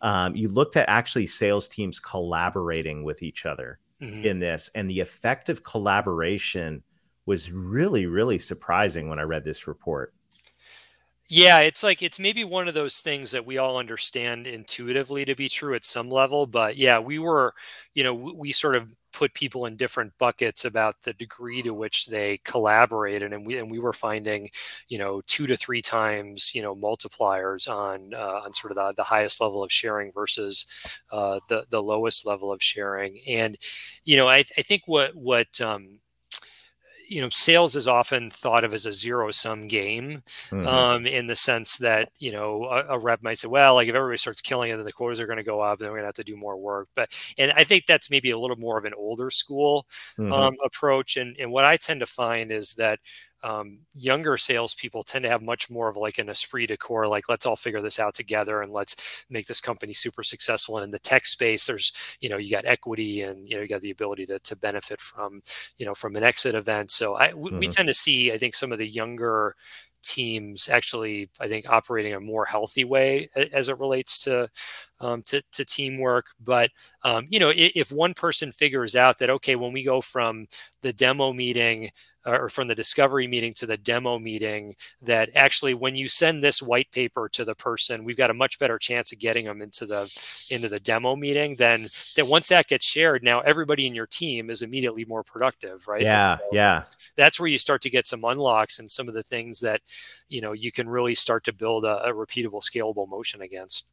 um, 0.00 0.34
you 0.34 0.48
looked 0.48 0.76
at 0.76 0.88
actually 0.88 1.26
sales 1.26 1.68
teams 1.68 2.00
collaborating 2.00 3.04
with 3.04 3.22
each 3.22 3.44
other 3.44 3.78
mm-hmm. 4.00 4.24
in 4.24 4.38
this, 4.38 4.70
and 4.74 4.88
the 4.88 5.00
effect 5.00 5.48
of 5.48 5.62
collaboration 5.62 6.82
was 7.26 7.50
really, 7.50 8.06
really 8.06 8.38
surprising 8.38 9.08
when 9.08 9.18
I 9.18 9.22
read 9.22 9.44
this 9.44 9.66
report. 9.66 10.14
Yeah, 11.28 11.58
it's 11.60 11.82
like 11.82 12.02
it's 12.02 12.20
maybe 12.20 12.44
one 12.44 12.68
of 12.68 12.74
those 12.74 13.00
things 13.00 13.32
that 13.32 13.44
we 13.44 13.58
all 13.58 13.78
understand 13.78 14.46
intuitively 14.46 15.24
to 15.24 15.34
be 15.34 15.48
true 15.48 15.74
at 15.74 15.84
some 15.84 16.08
level, 16.08 16.46
but 16.46 16.76
yeah, 16.76 17.00
we 17.00 17.18
were, 17.18 17.54
you 17.94 18.04
know, 18.04 18.14
we 18.14 18.52
sort 18.52 18.76
of 18.76 18.94
put 19.12 19.34
people 19.34 19.66
in 19.66 19.76
different 19.76 20.12
buckets 20.18 20.64
about 20.64 21.00
the 21.02 21.12
degree 21.14 21.62
to 21.62 21.72
which 21.74 22.06
they 22.06 22.38
collaborated, 22.44 23.32
and 23.32 23.44
we 23.44 23.58
and 23.58 23.68
we 23.70 23.80
were 23.80 23.92
finding, 23.92 24.48
you 24.88 24.98
know, 24.98 25.20
two 25.26 25.48
to 25.48 25.56
three 25.56 25.82
times, 25.82 26.54
you 26.54 26.62
know, 26.62 26.76
multipliers 26.76 27.68
on 27.68 28.14
uh, 28.14 28.42
on 28.44 28.52
sort 28.52 28.70
of 28.70 28.76
the, 28.76 28.94
the 28.96 29.02
highest 29.04 29.40
level 29.40 29.64
of 29.64 29.72
sharing 29.72 30.12
versus 30.12 30.64
uh, 31.10 31.40
the 31.48 31.64
the 31.70 31.82
lowest 31.82 32.24
level 32.24 32.52
of 32.52 32.62
sharing, 32.62 33.18
and 33.26 33.56
you 34.04 34.16
know, 34.16 34.28
I, 34.28 34.44
I 34.56 34.62
think 34.62 34.82
what 34.86 35.14
what 35.16 35.60
um, 35.60 35.98
you 37.08 37.20
know 37.20 37.28
sales 37.30 37.76
is 37.76 37.88
often 37.88 38.30
thought 38.30 38.64
of 38.64 38.74
as 38.74 38.86
a 38.86 38.92
zero 38.92 39.30
sum 39.30 39.66
game 39.66 40.22
mm-hmm. 40.26 40.66
um, 40.66 41.06
in 41.06 41.26
the 41.26 41.36
sense 41.36 41.78
that 41.78 42.10
you 42.18 42.32
know 42.32 42.64
a, 42.64 42.94
a, 42.94 42.98
rep 42.98 43.22
might 43.22 43.38
say 43.38 43.48
well 43.48 43.74
like 43.74 43.88
if 43.88 43.94
everybody 43.94 44.18
starts 44.18 44.40
killing 44.40 44.70
it 44.70 44.76
then 44.76 44.84
the 44.84 44.92
quotas 44.92 45.20
are 45.20 45.26
going 45.26 45.36
to 45.36 45.42
go 45.42 45.60
up 45.60 45.78
then 45.78 45.88
we're 45.88 45.96
going 45.96 46.02
to 46.02 46.08
have 46.08 46.14
to 46.14 46.24
do 46.24 46.36
more 46.36 46.56
work 46.56 46.88
but 46.94 47.10
and 47.38 47.52
i 47.52 47.64
think 47.64 47.84
that's 47.86 48.10
maybe 48.10 48.30
a 48.30 48.38
little 48.38 48.56
more 48.56 48.78
of 48.78 48.84
an 48.84 48.94
older 48.94 49.30
school 49.30 49.86
mm-hmm. 50.18 50.32
um, 50.32 50.54
approach 50.64 51.16
and 51.16 51.36
and 51.38 51.50
what 51.50 51.64
i 51.64 51.76
tend 51.76 52.00
to 52.00 52.06
find 52.06 52.50
is 52.50 52.74
that 52.74 52.98
um, 53.46 53.78
younger 53.94 54.36
salespeople 54.36 55.04
tend 55.04 55.22
to 55.22 55.28
have 55.28 55.40
much 55.40 55.70
more 55.70 55.88
of 55.88 55.96
like 55.96 56.18
an 56.18 56.28
esprit 56.28 56.66
de 56.66 56.76
corps, 56.76 57.06
like 57.06 57.28
let's 57.28 57.46
all 57.46 57.54
figure 57.54 57.80
this 57.80 58.00
out 58.00 58.12
together 58.12 58.60
and 58.60 58.72
let's 58.72 59.24
make 59.30 59.46
this 59.46 59.60
company 59.60 59.92
super 59.92 60.24
successful. 60.24 60.76
And 60.76 60.84
in 60.84 60.90
the 60.90 60.98
tech 60.98 61.26
space, 61.26 61.66
there's 61.66 61.92
you 62.20 62.28
know 62.28 62.38
you 62.38 62.50
got 62.50 62.64
equity 62.64 63.22
and 63.22 63.48
you 63.48 63.54
know 63.54 63.62
you 63.62 63.68
got 63.68 63.82
the 63.82 63.92
ability 63.92 64.26
to 64.26 64.40
to 64.40 64.56
benefit 64.56 65.00
from 65.00 65.42
you 65.78 65.86
know 65.86 65.94
from 65.94 66.16
an 66.16 66.24
exit 66.24 66.56
event. 66.56 66.90
So 66.90 67.14
I 67.14 67.28
w- 67.28 67.50
mm-hmm. 67.50 67.58
we 67.60 67.68
tend 67.68 67.86
to 67.86 67.94
see 67.94 68.32
I 68.32 68.38
think 68.38 68.54
some 68.54 68.72
of 68.72 68.78
the 68.78 68.88
younger 68.88 69.54
teams 70.02 70.68
actually 70.68 71.28
I 71.40 71.48
think 71.48 71.68
operating 71.68 72.14
a 72.14 72.20
more 72.20 72.44
healthy 72.44 72.84
way 72.84 73.28
as 73.52 73.68
it 73.68 73.78
relates 73.78 74.20
to 74.24 74.48
um, 75.00 75.22
to, 75.24 75.42
to, 75.52 75.64
teamwork. 75.64 76.26
But 76.42 76.70
um, 77.02 77.26
you 77.28 77.38
know, 77.38 77.50
if, 77.50 77.72
if, 77.74 77.92
one 77.92 78.14
person 78.14 78.50
figures 78.50 78.96
out 78.96 79.18
that 79.18 79.30
okay, 79.30 79.56
when 79.56 79.72
we 79.72 79.82
go 79.82 80.00
from 80.00 80.46
the 80.80 80.92
demo 80.92 81.32
meeting 81.32 81.90
or 82.26 82.48
from 82.48 82.68
the 82.68 82.74
discovery 82.74 83.26
meeting 83.26 83.52
to 83.54 83.66
the 83.66 83.76
demo 83.76 84.18
meeting 84.18 84.74
that 85.02 85.30
actually 85.34 85.74
when 85.74 85.96
you 85.96 86.08
send 86.08 86.42
this 86.42 86.62
white 86.62 86.90
paper 86.90 87.28
to 87.28 87.44
the 87.44 87.54
person 87.54 88.04
we've 88.04 88.16
got 88.16 88.30
a 88.30 88.34
much 88.34 88.58
better 88.58 88.78
chance 88.78 89.12
of 89.12 89.18
getting 89.18 89.44
them 89.44 89.62
into 89.62 89.86
the 89.86 90.02
into 90.50 90.68
the 90.68 90.80
demo 90.80 91.16
meeting 91.16 91.54
then 91.56 91.88
that 92.16 92.26
once 92.26 92.48
that 92.48 92.66
gets 92.66 92.84
shared 92.84 93.22
now 93.22 93.40
everybody 93.40 93.86
in 93.86 93.94
your 93.94 94.06
team 94.06 94.50
is 94.50 94.62
immediately 94.62 95.04
more 95.04 95.22
productive 95.22 95.86
right? 95.88 96.02
Yeah 96.02 96.36
so 96.36 96.44
yeah. 96.52 96.82
that's 97.16 97.38
where 97.40 97.48
you 97.48 97.58
start 97.58 97.82
to 97.82 97.90
get 97.90 98.06
some 98.06 98.24
unlocks 98.24 98.78
and 98.78 98.90
some 98.90 99.08
of 99.08 99.14
the 99.14 99.22
things 99.22 99.60
that 99.60 99.80
you 100.28 100.40
know 100.40 100.52
you 100.52 100.72
can 100.72 100.88
really 100.88 101.14
start 101.14 101.44
to 101.44 101.52
build 101.52 101.84
a, 101.84 102.04
a 102.04 102.12
repeatable 102.12 102.62
scalable 102.62 103.08
motion 103.08 103.42
against 103.42 103.86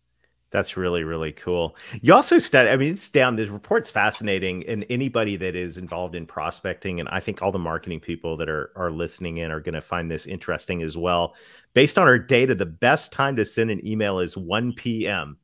that's 0.53 0.77
really, 0.77 1.03
really 1.03 1.31
cool. 1.31 1.75
You 2.01 2.13
also 2.13 2.37
study, 2.37 2.69
I 2.69 2.77
mean, 2.77 2.93
it's 2.93 3.09
down, 3.09 3.35
this 3.35 3.49
report's 3.49 3.89
fascinating. 3.89 4.63
And 4.67 4.85
anybody 4.87 5.35
that 5.37 5.55
is 5.55 5.79
involved 5.79 6.13
in 6.13 6.27
prospecting, 6.27 6.99
and 6.99 7.09
I 7.09 7.19
think 7.19 7.41
all 7.41 7.51
the 7.51 7.57
marketing 7.57 7.99
people 7.99 8.37
that 8.37 8.47
are, 8.47 8.71
are 8.75 8.91
listening 8.91 9.37
in 9.37 9.49
are 9.49 9.59
going 9.59 9.73
to 9.73 9.81
find 9.81 10.11
this 10.11 10.27
interesting 10.27 10.83
as 10.83 10.95
well. 10.95 11.33
Based 11.73 11.97
on 11.97 12.07
our 12.07 12.19
data, 12.19 12.53
the 12.53 12.67
best 12.67 13.11
time 13.11 13.35
to 13.35 13.43
send 13.43 13.71
an 13.71 13.85
email 13.85 14.19
is 14.19 14.37
1 14.37 14.73
p.m. 14.73 15.37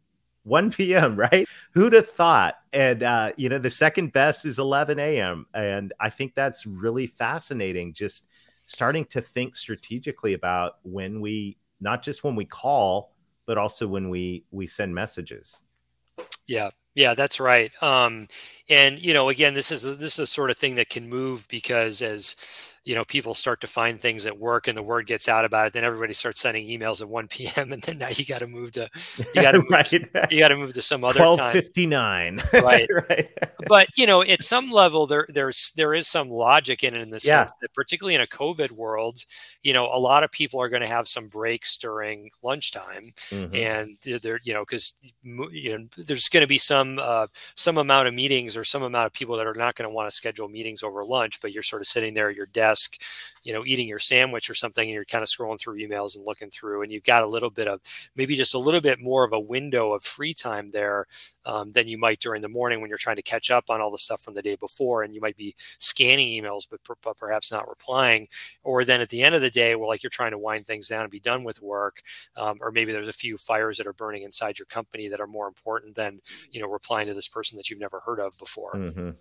1 0.43 0.71
p.m., 0.71 1.15
right? 1.31 1.47
Who'd 1.71 1.93
have 1.93 2.07
thought? 2.07 2.57
And, 2.71 3.01
uh, 3.01 3.31
you 3.35 3.49
know, 3.49 3.57
the 3.57 3.71
second 3.71 4.13
best 4.13 4.45
is 4.45 4.59
11 4.59 4.99
a.m. 4.99 5.47
And 5.55 5.91
I 5.99 6.11
think 6.11 6.35
that's 6.35 6.67
really 6.67 7.07
fascinating, 7.07 7.95
just 7.95 8.27
starting 8.67 9.05
to 9.05 9.21
think 9.21 9.55
strategically 9.55 10.33
about 10.33 10.73
when 10.83 11.19
we, 11.19 11.57
not 11.81 12.03
just 12.03 12.23
when 12.23 12.35
we 12.35 12.45
call, 12.45 13.15
but 13.49 13.57
also 13.57 13.87
when 13.87 14.09
we 14.09 14.43
we 14.51 14.67
send 14.67 14.93
messages. 14.93 15.59
Yeah, 16.45 16.69
yeah, 16.93 17.15
that's 17.15 17.39
right. 17.39 17.71
Um, 17.81 18.27
and 18.69 18.99
you 18.99 19.11
know, 19.11 19.29
again, 19.29 19.55
this 19.55 19.71
is 19.71 19.81
this 19.81 20.13
is 20.13 20.19
a 20.19 20.27
sort 20.27 20.51
of 20.51 20.57
thing 20.59 20.75
that 20.75 20.89
can 20.89 21.09
move 21.09 21.47
because 21.49 22.03
as 22.03 22.35
you 22.89 22.95
know 22.95 23.05
people 23.05 23.35
start 23.35 23.61
to 23.61 23.67
find 23.67 24.01
things 24.01 24.25
at 24.25 24.35
work 24.35 24.67
and 24.67 24.75
the 24.75 24.81
word 24.81 25.05
gets 25.05 25.29
out 25.29 25.45
about 25.45 25.67
it 25.67 25.73
then 25.73 25.83
everybody 25.83 26.11
starts 26.11 26.41
sending 26.41 26.65
emails 26.67 27.01
at 27.01 27.07
1 27.07 27.27
p.m 27.29 27.71
and 27.71 27.83
then 27.83 27.99
now 27.99 28.07
you 28.09 28.25
got 28.25 28.39
to 28.39 28.47
move 28.47 28.71
to 28.71 28.89
you 29.35 29.43
got 29.43 29.51
to 29.51 29.59
right. 29.69 29.85
To, 29.85 30.27
you 30.31 30.39
got 30.39 30.47
to 30.47 30.55
move 30.55 30.73
to 30.73 30.81
some 30.81 31.03
other 31.03 31.19
1259 31.19 32.41
right 32.63 32.89
right 33.07 33.29
but 33.67 33.87
you 33.95 34.07
know 34.07 34.23
at 34.23 34.41
some 34.41 34.71
level 34.71 35.05
there 35.05 35.27
there's 35.29 35.71
there 35.75 35.93
is 35.93 36.07
some 36.07 36.31
logic 36.31 36.83
in 36.83 36.95
it 36.95 37.01
in 37.01 37.11
the 37.11 37.21
yeah. 37.23 37.45
sense 37.45 37.51
that 37.61 37.71
particularly 37.75 38.15
in 38.15 38.21
a 38.21 38.27
covid 38.27 38.71
world 38.71 39.19
you 39.61 39.71
know 39.71 39.85
a 39.93 39.99
lot 39.99 40.23
of 40.23 40.31
people 40.31 40.59
are 40.59 40.69
going 40.69 40.81
to 40.81 40.87
have 40.87 41.07
some 41.07 41.27
breaks 41.27 41.77
during 41.77 42.31
lunchtime 42.41 43.13
mm-hmm. 43.29 43.53
and 43.53 43.97
they're 44.23 44.39
you 44.43 44.53
know 44.53 44.61
because 44.61 44.95
you 45.21 45.77
know 45.77 45.85
there's 45.95 46.27
going 46.27 46.41
to 46.41 46.47
be 46.47 46.57
some 46.57 46.97
uh, 46.99 47.27
some 47.53 47.77
amount 47.77 48.07
of 48.07 48.15
meetings 48.15 48.57
or 48.57 48.63
some 48.63 48.81
amount 48.81 49.05
of 49.05 49.13
people 49.13 49.37
that 49.37 49.45
are 49.45 49.53
not 49.53 49.75
going 49.75 49.87
to 49.87 49.93
want 49.93 50.09
to 50.09 50.15
schedule 50.15 50.49
meetings 50.49 50.81
over 50.81 51.05
lunch 51.05 51.39
but 51.39 51.53
you're 51.53 51.61
sort 51.61 51.83
of 51.83 51.87
sitting 51.87 52.15
there 52.15 52.29
at 52.29 52.35
your 52.35 52.47
desk 52.47 52.78
desk, 52.79 53.01
you 53.43 53.53
know, 53.53 53.65
eating 53.65 53.87
your 53.87 53.99
sandwich 53.99 54.49
or 54.49 54.53
something, 54.53 54.83
and 54.83 54.93
you're 54.93 55.05
kind 55.05 55.23
of 55.23 55.29
scrolling 55.29 55.59
through 55.59 55.77
emails 55.77 56.15
and 56.15 56.25
looking 56.25 56.49
through, 56.49 56.81
and 56.81 56.91
you've 56.91 57.03
got 57.03 57.23
a 57.23 57.27
little 57.27 57.49
bit 57.49 57.67
of 57.67 57.81
maybe 58.15 58.35
just 58.35 58.53
a 58.53 58.59
little 58.59 58.81
bit 58.81 58.99
more 58.99 59.23
of 59.23 59.33
a 59.33 59.39
window 59.39 59.93
of 59.93 60.03
free 60.03 60.33
time 60.33 60.71
there 60.71 61.05
um, 61.45 61.71
than 61.71 61.87
you 61.87 61.97
might 61.97 62.19
during 62.19 62.41
the 62.41 62.49
morning 62.49 62.81
when 62.81 62.89
you're 62.89 62.97
trying 62.97 63.15
to 63.15 63.21
catch 63.21 63.49
up 63.49 63.69
on 63.69 63.81
all 63.81 63.91
the 63.91 63.97
stuff 63.97 64.21
from 64.21 64.33
the 64.33 64.41
day 64.41 64.55
before, 64.55 65.03
and 65.03 65.13
you 65.13 65.21
might 65.21 65.37
be 65.37 65.55
scanning 65.57 66.27
emails 66.27 66.67
but, 66.69 66.79
but 67.03 67.17
perhaps 67.17 67.51
not 67.51 67.67
replying, 67.67 68.27
or 68.63 68.83
then 68.83 69.01
at 69.01 69.09
the 69.09 69.23
end 69.23 69.35
of 69.35 69.41
the 69.41 69.49
day, 69.49 69.75
where 69.75 69.87
like 69.87 70.03
you're 70.03 70.09
trying 70.09 70.31
to 70.31 70.37
wind 70.37 70.65
things 70.65 70.87
down 70.87 71.01
and 71.01 71.11
be 71.11 71.19
done 71.19 71.43
with 71.43 71.61
work, 71.61 72.01
um, 72.35 72.57
or 72.61 72.71
maybe 72.71 72.91
there's 72.91 73.07
a 73.07 73.13
few 73.13 73.37
fires 73.37 73.77
that 73.77 73.87
are 73.87 73.93
burning 73.93 74.23
inside 74.23 74.59
your 74.59 74.65
company 74.65 75.07
that 75.07 75.19
are 75.19 75.27
more 75.27 75.47
important 75.47 75.95
than 75.95 76.19
you 76.51 76.61
know 76.61 76.67
replying 76.67 77.07
to 77.07 77.13
this 77.13 77.27
person 77.27 77.57
that 77.57 77.69
you've 77.69 77.79
never 77.79 78.01
heard 78.01 78.19
of 78.19 78.37
before. 78.37 78.73
Mm-hmm. 78.75 79.11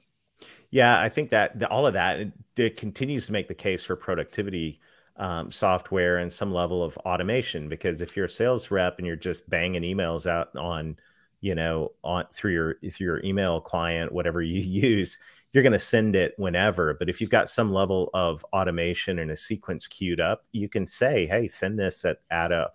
Yeah, 0.70 1.00
I 1.00 1.08
think 1.08 1.30
that 1.30 1.58
the, 1.58 1.68
all 1.68 1.86
of 1.86 1.94
that 1.94 2.20
it, 2.20 2.32
it, 2.56 2.76
continues 2.76 3.26
to 3.26 3.32
make 3.32 3.48
the 3.48 3.54
case 3.54 3.84
for 3.84 3.96
productivity 3.96 4.80
um, 5.16 5.50
software 5.50 6.18
and 6.18 6.32
some 6.32 6.52
level 6.52 6.82
of 6.82 6.96
automation. 6.98 7.68
Because 7.68 8.00
if 8.00 8.16
you're 8.16 8.26
a 8.26 8.30
sales 8.30 8.70
rep 8.70 8.98
and 8.98 9.06
you're 9.06 9.16
just 9.16 9.48
banging 9.48 9.82
emails 9.82 10.26
out 10.26 10.54
on, 10.56 10.96
you 11.40 11.54
know, 11.54 11.92
on 12.04 12.26
through 12.32 12.52
your 12.52 12.74
through 12.90 13.06
your 13.06 13.24
email 13.24 13.60
client, 13.60 14.12
whatever 14.12 14.42
you 14.42 14.60
use, 14.88 15.18
you're 15.52 15.62
going 15.62 15.72
to 15.72 15.78
send 15.78 16.14
it 16.14 16.34
whenever. 16.36 16.94
But 16.94 17.08
if 17.08 17.20
you've 17.20 17.30
got 17.30 17.48
some 17.48 17.72
level 17.72 18.10
of 18.12 18.44
automation 18.52 19.20
and 19.20 19.30
a 19.30 19.36
sequence 19.36 19.86
queued 19.86 20.20
up, 20.20 20.44
you 20.52 20.68
can 20.68 20.86
say, 20.86 21.26
"Hey, 21.26 21.48
send 21.48 21.78
this 21.78 22.04
at 22.04 22.18
at 22.30 22.52
a 22.52 22.70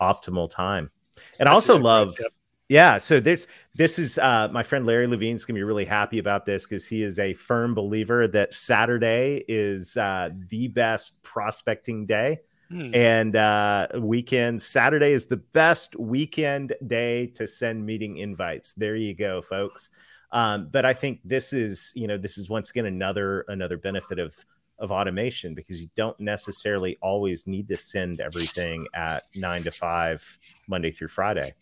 optimal 0.00 0.50
time." 0.50 0.90
And 1.38 1.46
That's 1.46 1.50
I 1.50 1.54
also 1.54 1.78
love. 1.78 2.14
Yep 2.20 2.32
yeah, 2.68 2.98
so 2.98 3.18
this 3.18 3.46
this 3.74 3.98
is 3.98 4.18
uh, 4.18 4.48
my 4.52 4.62
friend 4.62 4.84
Larry 4.84 5.06
Levine's 5.06 5.46
gonna 5.46 5.56
be 5.56 5.62
really 5.62 5.86
happy 5.86 6.18
about 6.18 6.44
this 6.44 6.66
because 6.66 6.86
he 6.86 7.02
is 7.02 7.18
a 7.18 7.32
firm 7.32 7.74
believer 7.74 8.28
that 8.28 8.52
Saturday 8.52 9.42
is 9.48 9.96
uh, 9.96 10.28
the 10.48 10.68
best 10.68 11.22
prospecting 11.22 12.04
day, 12.04 12.40
hmm. 12.68 12.94
and 12.94 13.36
uh, 13.36 13.88
weekend 14.00 14.60
Saturday 14.60 15.12
is 15.12 15.26
the 15.26 15.38
best 15.38 15.96
weekend 15.96 16.74
day 16.86 17.28
to 17.28 17.48
send 17.48 17.86
meeting 17.86 18.18
invites. 18.18 18.74
There 18.74 18.96
you 18.96 19.14
go, 19.14 19.40
folks. 19.40 19.88
Um, 20.30 20.68
but 20.70 20.84
I 20.84 20.92
think 20.92 21.20
this 21.24 21.54
is 21.54 21.90
you 21.94 22.06
know 22.06 22.18
this 22.18 22.36
is 22.36 22.50
once 22.50 22.68
again 22.68 22.84
another 22.84 23.46
another 23.48 23.78
benefit 23.78 24.18
of 24.18 24.36
of 24.78 24.92
automation 24.92 25.54
because 25.54 25.80
you 25.80 25.88
don't 25.96 26.20
necessarily 26.20 26.98
always 27.00 27.46
need 27.46 27.66
to 27.68 27.76
send 27.76 28.20
everything 28.20 28.86
at 28.94 29.24
nine 29.34 29.62
to 29.62 29.70
five 29.70 30.38
Monday 30.68 30.92
through 30.92 31.08
Friday. 31.08 31.52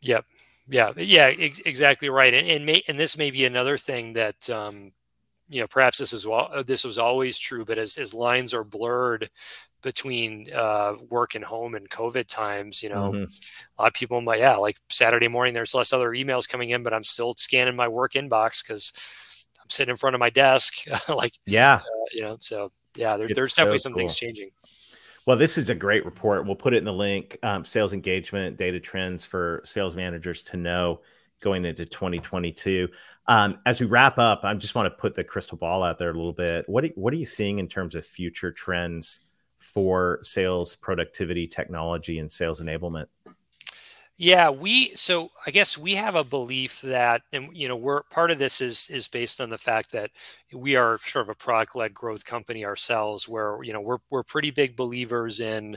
Yep. 0.00 0.24
Yeah, 0.68 0.92
yeah, 0.96 1.32
ex- 1.38 1.60
exactly 1.66 2.08
right. 2.08 2.32
And 2.32 2.46
and, 2.46 2.66
may, 2.66 2.82
and 2.88 2.98
this 2.98 3.18
may 3.18 3.30
be 3.30 3.44
another 3.44 3.76
thing 3.76 4.14
that 4.14 4.48
um, 4.48 4.92
you 5.48 5.60
know 5.60 5.66
perhaps 5.66 5.98
this 5.98 6.12
is 6.12 6.26
well 6.26 6.50
this 6.66 6.84
was 6.84 6.98
always 6.98 7.38
true 7.38 7.64
but 7.64 7.78
as, 7.78 7.98
as 7.98 8.14
lines 8.14 8.54
are 8.54 8.64
blurred 8.64 9.28
between 9.82 10.48
uh, 10.54 10.94
work 11.10 11.34
and 11.34 11.44
home 11.44 11.74
and 11.74 11.90
covid 11.90 12.26
times 12.26 12.82
you 12.82 12.88
know 12.88 13.12
mm-hmm. 13.12 13.24
a 13.78 13.82
lot 13.82 13.88
of 13.88 13.94
people 13.94 14.20
might 14.20 14.38
yeah 14.38 14.56
like 14.56 14.78
saturday 14.88 15.28
morning 15.28 15.52
there's 15.52 15.74
less 15.74 15.92
other 15.92 16.10
emails 16.10 16.48
coming 16.48 16.70
in 16.70 16.82
but 16.82 16.94
i'm 16.94 17.04
still 17.04 17.34
scanning 17.34 17.76
my 17.76 17.88
work 17.88 18.12
inbox 18.12 18.66
because 18.66 19.46
i'm 19.62 19.68
sitting 19.68 19.90
in 19.90 19.96
front 19.96 20.14
of 20.14 20.20
my 20.20 20.30
desk 20.30 20.74
like 21.08 21.34
yeah 21.46 21.74
uh, 21.74 22.04
you 22.12 22.22
know 22.22 22.36
so 22.40 22.70
yeah 22.96 23.16
there, 23.16 23.28
there's 23.34 23.54
definitely 23.54 23.78
some 23.78 23.92
cool. 23.92 24.00
things 24.00 24.16
changing 24.16 24.50
well, 25.26 25.36
this 25.36 25.56
is 25.56 25.70
a 25.70 25.74
great 25.74 26.04
report. 26.04 26.46
We'll 26.46 26.54
put 26.54 26.74
it 26.74 26.78
in 26.78 26.84
the 26.84 26.92
link 26.92 27.38
um, 27.42 27.64
sales 27.64 27.92
engagement 27.92 28.56
data 28.56 28.80
trends 28.80 29.24
for 29.24 29.60
sales 29.64 29.96
managers 29.96 30.42
to 30.44 30.56
know 30.56 31.00
going 31.40 31.64
into 31.64 31.84
2022. 31.84 32.88
Um, 33.26 33.58
as 33.64 33.80
we 33.80 33.86
wrap 33.86 34.18
up, 34.18 34.40
I 34.44 34.54
just 34.54 34.74
want 34.74 34.86
to 34.86 35.00
put 35.00 35.14
the 35.14 35.24
crystal 35.24 35.56
ball 35.56 35.82
out 35.82 35.98
there 35.98 36.10
a 36.10 36.14
little 36.14 36.32
bit. 36.32 36.68
What, 36.68 36.84
what 36.94 37.12
are 37.12 37.16
you 37.16 37.24
seeing 37.24 37.58
in 37.58 37.68
terms 37.68 37.94
of 37.94 38.04
future 38.04 38.52
trends 38.52 39.32
for 39.58 40.18
sales 40.22 40.76
productivity, 40.76 41.46
technology, 41.46 42.18
and 42.18 42.30
sales 42.30 42.60
enablement? 42.60 43.06
Yeah, 44.16 44.50
we 44.50 44.94
so 44.94 45.30
I 45.44 45.50
guess 45.50 45.76
we 45.76 45.96
have 45.96 46.14
a 46.14 46.22
belief 46.22 46.80
that 46.82 47.22
and 47.32 47.48
you 47.52 47.66
know 47.66 47.74
we're 47.74 48.02
part 48.04 48.30
of 48.30 48.38
this 48.38 48.60
is 48.60 48.88
is 48.88 49.08
based 49.08 49.40
on 49.40 49.48
the 49.48 49.58
fact 49.58 49.90
that 49.90 50.10
we 50.52 50.76
are 50.76 51.00
sort 51.02 51.24
of 51.24 51.30
a 51.30 51.34
product 51.34 51.74
led 51.74 51.92
growth 51.92 52.24
company 52.24 52.64
ourselves 52.64 53.28
where 53.28 53.58
you 53.64 53.72
know 53.72 53.80
we're 53.80 53.98
we're 54.10 54.22
pretty 54.22 54.52
big 54.52 54.76
believers 54.76 55.40
in 55.40 55.76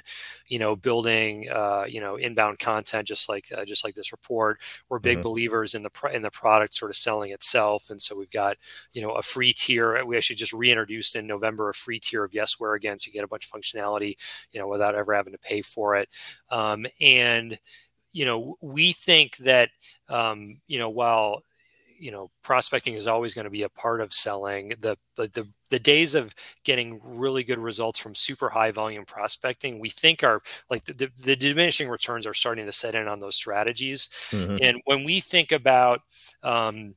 you 0.49 0.59
know 0.59 0.75
building 0.75 1.49
uh, 1.51 1.85
you 1.89 1.99
know 1.99 2.15
inbound 2.15 2.59
content 2.59 3.07
just 3.07 3.27
like 3.27 3.45
uh, 3.57 3.65
just 3.65 3.83
like 3.83 3.95
this 3.95 4.11
report. 4.11 4.59
We're 4.87 4.99
big 4.99 5.17
mm-hmm. 5.17 5.23
believers 5.23 5.73
in 5.73 5.81
the 5.81 5.89
in 6.13 6.21
the 6.21 6.29
product 6.29 6.75
sort 6.75 6.91
of 6.91 6.95
selling 6.95 7.31
itself 7.31 7.89
and 7.89 7.99
so 7.99 8.15
we've 8.15 8.29
got 8.29 8.55
you 8.93 9.01
know 9.01 9.13
a 9.13 9.23
free 9.23 9.51
tier. 9.51 10.05
We 10.05 10.15
actually 10.15 10.35
just 10.35 10.53
reintroduced 10.53 11.15
in 11.15 11.25
November 11.25 11.69
a 11.69 11.73
free 11.73 11.99
tier 11.99 12.23
of 12.23 12.31
Yesware 12.33 12.75
again 12.75 12.99
so 12.99 13.07
you 13.07 13.13
get 13.13 13.23
a 13.23 13.27
bunch 13.27 13.47
of 13.47 13.51
functionality 13.51 14.15
you 14.51 14.59
know 14.59 14.67
without 14.67 14.93
ever 14.93 15.15
having 15.15 15.33
to 15.33 15.39
pay 15.39 15.61
for 15.63 15.95
it. 15.95 16.07
Um, 16.51 16.85
and 17.01 17.57
you 18.17 18.25
know, 18.25 18.57
we 18.61 18.93
think 18.93 19.37
that, 19.37 19.69
um, 20.09 20.59
you 20.65 20.79
know, 20.79 20.89
while 20.89 21.43
you 21.99 22.11
know 22.11 22.29
prospecting 22.43 22.93
is 22.93 23.07
always 23.07 23.33
going 23.33 23.45
to 23.45 23.51
be 23.51 23.63
a 23.63 23.69
part 23.69 24.01
of 24.01 24.13
selling 24.13 24.69
the, 24.81 24.95
the 25.15 25.47
the 25.69 25.79
days 25.79 26.13
of 26.13 26.33
getting 26.63 26.99
really 27.03 27.43
good 27.43 27.57
results 27.57 27.99
from 27.99 28.13
super 28.13 28.49
high 28.49 28.69
volume 28.69 29.03
prospecting 29.03 29.79
we 29.79 29.89
think 29.89 30.23
are 30.23 30.43
like 30.69 30.85
the, 30.85 30.93
the, 30.93 31.11
the 31.23 31.35
diminishing 31.35 31.89
returns 31.89 32.27
are 32.27 32.35
starting 32.35 32.67
to 32.67 32.71
set 32.71 32.93
in 32.93 33.07
on 33.07 33.19
those 33.19 33.35
strategies 33.35 34.09
mm-hmm. 34.29 34.57
and 34.61 34.79
when 34.85 35.03
we 35.03 35.19
think 35.19 35.51
about 35.51 36.01
um, 36.43 36.93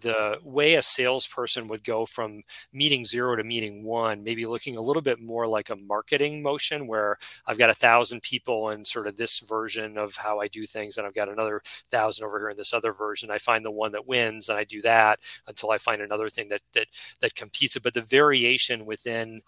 the 0.00 0.38
way 0.42 0.74
a 0.74 0.82
salesperson 0.82 1.68
would 1.68 1.82
go 1.84 2.06
from 2.06 2.42
meeting 2.72 3.04
zero 3.04 3.36
to 3.36 3.44
meeting 3.44 3.84
one, 3.84 4.22
maybe 4.22 4.46
looking 4.46 4.76
a 4.76 4.80
little 4.80 5.02
bit 5.02 5.20
more 5.20 5.46
like 5.46 5.70
a 5.70 5.76
marketing 5.76 6.42
motion 6.42 6.86
where 6.86 7.18
I've 7.46 7.58
got 7.58 7.70
a 7.70 7.74
thousand 7.74 8.22
people 8.22 8.70
in 8.70 8.84
sort 8.84 9.06
of 9.06 9.16
this 9.16 9.40
version 9.40 9.98
of 9.98 10.14
how 10.16 10.40
I 10.40 10.48
do 10.48 10.66
things, 10.66 10.98
and 10.98 11.06
I've 11.06 11.14
got 11.14 11.28
another 11.28 11.62
thousand 11.90 12.26
over 12.26 12.38
here 12.38 12.50
in 12.50 12.56
this 12.56 12.72
other 12.72 12.92
version. 12.92 13.30
I 13.30 13.38
find 13.38 13.64
the 13.64 13.70
one 13.70 13.92
that 13.92 14.06
wins, 14.06 14.48
and 14.48 14.58
I 14.58 14.64
do 14.64 14.82
that 14.82 15.20
until 15.46 15.70
I 15.70 15.78
find 15.78 16.00
another 16.00 16.28
thing 16.28 16.48
that 16.48 16.62
that 16.72 16.86
that 17.20 17.34
competes. 17.34 17.78
But 17.78 17.94
the 17.94 18.02
variation 18.02 18.86
within 18.86 19.42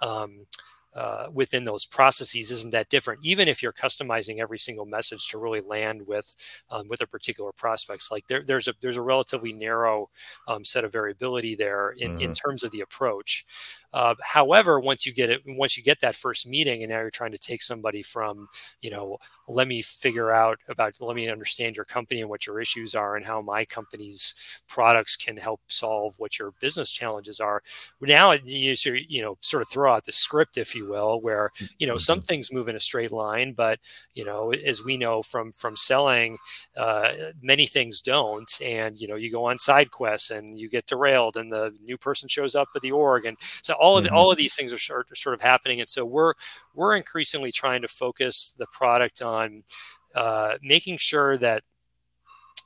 um, 0.00 0.46
uh, 0.94 1.26
within 1.32 1.64
those 1.64 1.86
processes 1.86 2.50
isn't 2.50 2.70
that 2.70 2.88
different 2.88 3.20
even 3.24 3.48
if 3.48 3.62
you're 3.62 3.72
customizing 3.72 4.40
every 4.40 4.58
single 4.58 4.84
message 4.84 5.28
to 5.28 5.38
really 5.38 5.60
land 5.60 6.06
with 6.06 6.36
um, 6.70 6.86
with 6.88 7.00
a 7.00 7.06
particular 7.06 7.50
prospects 7.52 8.10
like 8.10 8.26
there, 8.26 8.42
there's 8.46 8.68
a 8.68 8.74
there's 8.80 8.96
a 8.96 9.02
relatively 9.02 9.52
narrow 9.52 10.08
um, 10.48 10.64
set 10.64 10.84
of 10.84 10.92
variability 10.92 11.54
there 11.54 11.90
in, 11.90 12.12
mm-hmm. 12.12 12.20
in 12.20 12.34
terms 12.34 12.62
of 12.62 12.70
the 12.70 12.80
approach 12.80 13.44
uh, 13.92 14.14
however, 14.22 14.80
once 14.80 15.06
you 15.06 15.12
get 15.12 15.30
it, 15.30 15.42
once 15.46 15.76
you 15.76 15.82
get 15.82 16.00
that 16.00 16.14
first 16.14 16.46
meeting, 16.46 16.82
and 16.82 16.90
now 16.90 17.00
you're 17.00 17.10
trying 17.10 17.32
to 17.32 17.38
take 17.38 17.62
somebody 17.62 18.02
from, 18.02 18.48
you 18.80 18.90
know, 18.90 19.18
let 19.48 19.68
me 19.68 19.82
figure 19.82 20.30
out 20.30 20.58
about, 20.68 20.94
let 21.00 21.16
me 21.16 21.28
understand 21.28 21.76
your 21.76 21.84
company 21.84 22.20
and 22.20 22.30
what 22.30 22.46
your 22.46 22.60
issues 22.60 22.94
are, 22.94 23.16
and 23.16 23.24
how 23.24 23.40
my 23.40 23.64
company's 23.64 24.62
products 24.68 25.16
can 25.16 25.36
help 25.36 25.60
solve 25.66 26.14
what 26.18 26.38
your 26.38 26.52
business 26.60 26.90
challenges 26.90 27.40
are. 27.40 27.62
Now 28.00 28.32
you 28.32 28.74
you 28.84 29.22
know 29.22 29.36
sort 29.40 29.62
of 29.62 29.68
throw 29.68 29.92
out 29.92 30.04
the 30.04 30.12
script, 30.12 30.56
if 30.56 30.74
you 30.74 30.88
will, 30.88 31.20
where 31.20 31.50
you 31.78 31.86
know 31.86 31.96
some 31.96 32.18
mm-hmm. 32.18 32.26
things 32.26 32.52
move 32.52 32.68
in 32.68 32.76
a 32.76 32.80
straight 32.80 33.12
line, 33.12 33.52
but 33.52 33.78
you 34.14 34.24
know 34.24 34.52
as 34.52 34.84
we 34.84 34.96
know 34.96 35.22
from 35.22 35.52
from 35.52 35.76
selling, 35.76 36.38
uh, 36.76 37.12
many 37.42 37.66
things 37.66 38.00
don't, 38.00 38.50
and 38.62 39.00
you 39.00 39.08
know 39.08 39.16
you 39.16 39.30
go 39.30 39.44
on 39.44 39.58
side 39.58 39.90
quests 39.90 40.30
and 40.30 40.58
you 40.58 40.68
get 40.68 40.86
derailed, 40.86 41.36
and 41.36 41.52
the 41.52 41.74
new 41.84 41.98
person 41.98 42.28
shows 42.28 42.54
up 42.54 42.68
at 42.74 42.82
the 42.82 42.92
org, 42.92 43.26
and 43.26 43.36
so 43.40 43.74
all 43.82 43.96
of 43.98 44.04
the, 44.04 44.10
mm-hmm. 44.10 44.16
all 44.16 44.30
of 44.30 44.38
these 44.38 44.54
things 44.54 44.72
are, 44.72 44.94
are 44.94 45.14
sort 45.14 45.34
of 45.34 45.40
happening, 45.40 45.80
and 45.80 45.88
so 45.88 46.04
we're 46.04 46.34
we're 46.72 46.94
increasingly 46.94 47.50
trying 47.50 47.82
to 47.82 47.88
focus 47.88 48.54
the 48.56 48.66
product 48.66 49.20
on 49.20 49.64
uh, 50.14 50.56
making 50.62 50.98
sure 50.98 51.36
that 51.36 51.64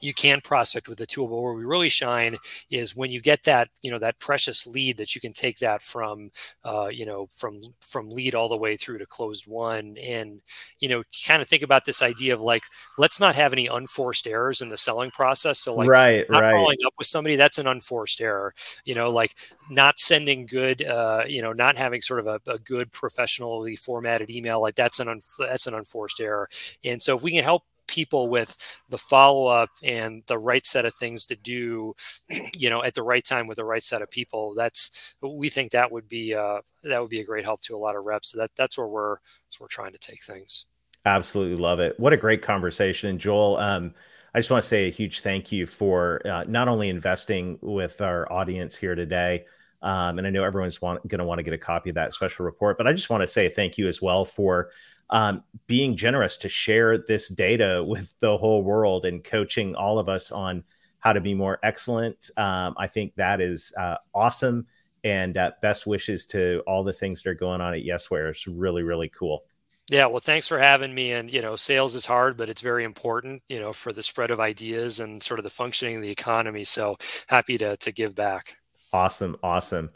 you 0.00 0.14
can 0.14 0.40
prospect 0.40 0.88
with 0.88 0.98
the 0.98 1.06
tool 1.06 1.28
but 1.28 1.40
where 1.40 1.54
we 1.54 1.64
really 1.64 1.88
shine 1.88 2.36
is 2.70 2.96
when 2.96 3.10
you 3.10 3.20
get 3.20 3.42
that 3.44 3.68
you 3.82 3.90
know 3.90 3.98
that 3.98 4.18
precious 4.18 4.66
lead 4.66 4.96
that 4.96 5.14
you 5.14 5.20
can 5.20 5.32
take 5.32 5.58
that 5.58 5.82
from 5.82 6.30
uh, 6.64 6.88
you 6.88 7.06
know 7.06 7.26
from 7.30 7.60
from 7.80 8.08
lead 8.10 8.34
all 8.34 8.48
the 8.48 8.56
way 8.56 8.76
through 8.76 8.98
to 8.98 9.06
closed 9.06 9.46
won. 9.46 9.96
And 10.02 10.40
you 10.80 10.88
know 10.88 11.02
kind 11.26 11.42
of 11.42 11.48
think 11.48 11.62
about 11.62 11.84
this 11.84 12.02
idea 12.02 12.34
of 12.34 12.40
like 12.40 12.64
let's 12.98 13.20
not 13.20 13.34
have 13.34 13.52
any 13.52 13.66
unforced 13.66 14.26
errors 14.26 14.60
in 14.60 14.68
the 14.68 14.76
selling 14.76 15.10
process. 15.10 15.58
So 15.58 15.74
like 15.74 15.88
right 15.88 16.28
not 16.28 16.42
right. 16.42 16.54
following 16.54 16.78
up 16.86 16.94
with 16.98 17.06
somebody 17.06 17.36
that's 17.36 17.58
an 17.58 17.66
unforced 17.66 18.20
error. 18.20 18.54
You 18.84 18.94
know 18.94 19.10
like 19.10 19.34
not 19.70 19.98
sending 19.98 20.46
good 20.46 20.82
uh, 20.84 21.24
you 21.26 21.42
know 21.42 21.52
not 21.52 21.76
having 21.76 22.02
sort 22.02 22.20
of 22.20 22.26
a, 22.26 22.40
a 22.50 22.58
good 22.58 22.92
professionally 22.92 23.76
formatted 23.76 24.30
email 24.30 24.60
like 24.60 24.74
that's 24.74 25.00
an 25.00 25.08
un- 25.08 25.20
that's 25.38 25.66
an 25.66 25.74
unforced 25.74 26.20
error. 26.20 26.48
And 26.84 27.02
so 27.02 27.16
if 27.16 27.22
we 27.22 27.32
can 27.32 27.44
help 27.44 27.64
people 27.86 28.28
with 28.28 28.80
the 28.88 28.98
follow 28.98 29.46
up 29.46 29.70
and 29.82 30.22
the 30.26 30.38
right 30.38 30.64
set 30.64 30.84
of 30.84 30.94
things 30.94 31.26
to 31.26 31.36
do, 31.36 31.94
you 32.56 32.70
know, 32.70 32.82
at 32.82 32.94
the 32.94 33.02
right 33.02 33.24
time 33.24 33.46
with 33.46 33.56
the 33.56 33.64
right 33.64 33.82
set 33.82 34.02
of 34.02 34.10
people. 34.10 34.54
That's 34.54 35.14
we 35.22 35.48
think 35.48 35.72
that 35.72 35.90
would 35.90 36.08
be 36.08 36.34
uh, 36.34 36.60
that 36.84 37.00
would 37.00 37.10
be 37.10 37.20
a 37.20 37.24
great 37.24 37.44
help 37.44 37.60
to 37.62 37.76
a 37.76 37.78
lot 37.78 37.96
of 37.96 38.04
reps. 38.04 38.32
So 38.32 38.38
that 38.38 38.50
that's 38.56 38.78
where 38.78 38.88
we're 38.88 39.16
we're 39.60 39.68
trying 39.68 39.92
to 39.92 39.98
take 39.98 40.22
things. 40.22 40.66
Absolutely 41.04 41.56
love 41.56 41.80
it. 41.80 41.98
What 42.00 42.12
a 42.12 42.16
great 42.16 42.42
conversation, 42.42 43.18
Joel. 43.18 43.56
Um, 43.58 43.94
I 44.34 44.38
just 44.38 44.50
want 44.50 44.62
to 44.62 44.68
say 44.68 44.88
a 44.88 44.90
huge 44.90 45.20
thank 45.20 45.50
you 45.50 45.64
for 45.64 46.20
uh, 46.26 46.44
not 46.46 46.68
only 46.68 46.88
investing 46.88 47.58
with 47.62 48.00
our 48.00 48.30
audience 48.30 48.76
here 48.76 48.94
today. 48.94 49.46
Um, 49.82 50.18
and 50.18 50.26
I 50.26 50.30
know 50.30 50.44
everyone's 50.44 50.78
going 50.78 51.00
to 51.08 51.24
want 51.24 51.38
to 51.38 51.42
get 51.42 51.54
a 51.54 51.58
copy 51.58 51.90
of 51.90 51.94
that 51.94 52.12
special 52.12 52.44
report, 52.44 52.76
but 52.76 52.86
I 52.86 52.92
just 52.92 53.08
want 53.08 53.22
to 53.22 53.28
say 53.28 53.48
thank 53.48 53.78
you 53.78 53.86
as 53.86 54.02
well 54.02 54.24
for 54.24 54.70
um, 55.10 55.42
being 55.66 55.96
generous 55.96 56.36
to 56.38 56.48
share 56.48 56.98
this 56.98 57.28
data 57.28 57.84
with 57.88 58.14
the 58.20 58.36
whole 58.36 58.62
world 58.62 59.04
and 59.04 59.22
coaching 59.22 59.74
all 59.74 59.98
of 59.98 60.08
us 60.08 60.32
on 60.32 60.64
how 60.98 61.12
to 61.12 61.20
be 61.20 61.34
more 61.34 61.58
excellent. 61.62 62.30
Um, 62.36 62.74
I 62.76 62.86
think 62.86 63.14
that 63.16 63.40
is 63.40 63.72
uh, 63.78 63.96
awesome. 64.14 64.66
And 65.04 65.36
uh, 65.36 65.52
best 65.62 65.86
wishes 65.86 66.26
to 66.26 66.62
all 66.66 66.82
the 66.82 66.92
things 66.92 67.22
that 67.22 67.30
are 67.30 67.34
going 67.34 67.60
on 67.60 67.74
at 67.74 67.84
Yesware. 67.84 68.28
It's 68.28 68.48
really, 68.48 68.82
really 68.82 69.08
cool. 69.08 69.44
Yeah, 69.88 70.06
well, 70.06 70.18
thanks 70.18 70.48
for 70.48 70.58
having 70.58 70.92
me. 70.92 71.12
And 71.12 71.32
you 71.32 71.40
know, 71.40 71.54
sales 71.54 71.94
is 71.94 72.06
hard, 72.06 72.36
but 72.36 72.50
it's 72.50 72.60
very 72.60 72.82
important, 72.82 73.42
you 73.48 73.60
know, 73.60 73.72
for 73.72 73.92
the 73.92 74.02
spread 74.02 74.32
of 74.32 74.40
ideas 74.40 74.98
and 74.98 75.22
sort 75.22 75.38
of 75.38 75.44
the 75.44 75.50
functioning 75.50 75.96
of 75.96 76.02
the 76.02 76.10
economy. 76.10 76.64
So 76.64 76.96
happy 77.28 77.56
to 77.58 77.76
to 77.76 77.92
give 77.92 78.14
back. 78.14 78.56
Awesome, 78.92 79.36
awesome. 79.44 79.90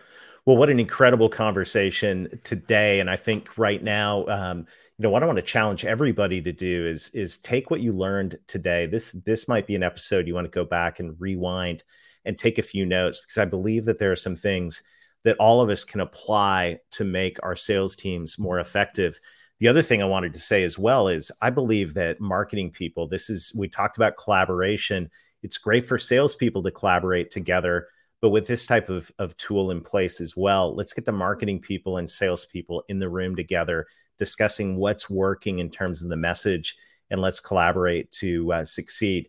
Well, 0.46 0.56
what 0.56 0.70
an 0.70 0.78
incredible 0.78 1.28
conversation 1.28 2.40
today, 2.44 3.00
and 3.00 3.10
I 3.10 3.16
think 3.16 3.58
right 3.58 3.82
now, 3.82 4.26
um, 4.26 4.66
you 5.00 5.04
know 5.04 5.10
what 5.10 5.22
I 5.22 5.26
want 5.26 5.38
to 5.38 5.42
challenge 5.42 5.86
everybody 5.86 6.42
to 6.42 6.52
do 6.52 6.84
is 6.84 7.08
is 7.14 7.38
take 7.38 7.70
what 7.70 7.80
you 7.80 7.90
learned 7.90 8.38
today. 8.46 8.84
This 8.84 9.12
this 9.24 9.48
might 9.48 9.66
be 9.66 9.74
an 9.74 9.82
episode 9.82 10.28
you 10.28 10.34
want 10.34 10.44
to 10.44 10.50
go 10.50 10.62
back 10.66 11.00
and 11.00 11.18
rewind 11.18 11.84
and 12.26 12.36
take 12.36 12.58
a 12.58 12.62
few 12.62 12.84
notes 12.84 13.18
because 13.18 13.38
I 13.38 13.46
believe 13.46 13.86
that 13.86 13.98
there 13.98 14.12
are 14.12 14.16
some 14.16 14.36
things 14.36 14.82
that 15.24 15.38
all 15.38 15.62
of 15.62 15.70
us 15.70 15.84
can 15.84 16.00
apply 16.00 16.80
to 16.90 17.04
make 17.04 17.38
our 17.42 17.56
sales 17.56 17.96
teams 17.96 18.38
more 18.38 18.56
mm-hmm. 18.56 18.60
effective. 18.60 19.18
The 19.58 19.68
other 19.68 19.80
thing 19.80 20.02
I 20.02 20.06
wanted 20.06 20.34
to 20.34 20.40
say 20.40 20.64
as 20.64 20.78
well 20.78 21.08
is 21.08 21.32
I 21.40 21.48
believe 21.48 21.94
that 21.94 22.20
marketing 22.20 22.70
people, 22.70 23.08
this 23.08 23.30
is 23.30 23.54
we 23.56 23.68
talked 23.68 23.96
about 23.96 24.18
collaboration. 24.18 25.08
It's 25.42 25.56
great 25.56 25.86
for 25.86 25.96
salespeople 25.96 26.62
to 26.64 26.70
collaborate 26.70 27.30
together, 27.30 27.86
but 28.20 28.28
with 28.28 28.46
this 28.46 28.66
type 28.66 28.90
of, 28.90 29.10
of 29.18 29.34
tool 29.38 29.70
in 29.70 29.80
place 29.80 30.20
as 30.20 30.36
well, 30.36 30.76
let's 30.76 30.92
get 30.92 31.06
the 31.06 31.12
marketing 31.12 31.60
people 31.60 31.96
and 31.96 32.10
salespeople 32.10 32.84
in 32.90 32.98
the 32.98 33.08
room 33.08 33.34
together 33.34 33.86
discussing 34.20 34.76
what's 34.76 35.11
working 35.11 35.59
in 35.59 35.70
terms 35.70 36.04
of 36.04 36.11
the 36.11 36.16
message, 36.16 36.76
and 37.11 37.20
let's 37.20 37.40
collaborate 37.40 38.12
to 38.12 38.52
uh, 38.52 38.64
succeed. 38.64 39.28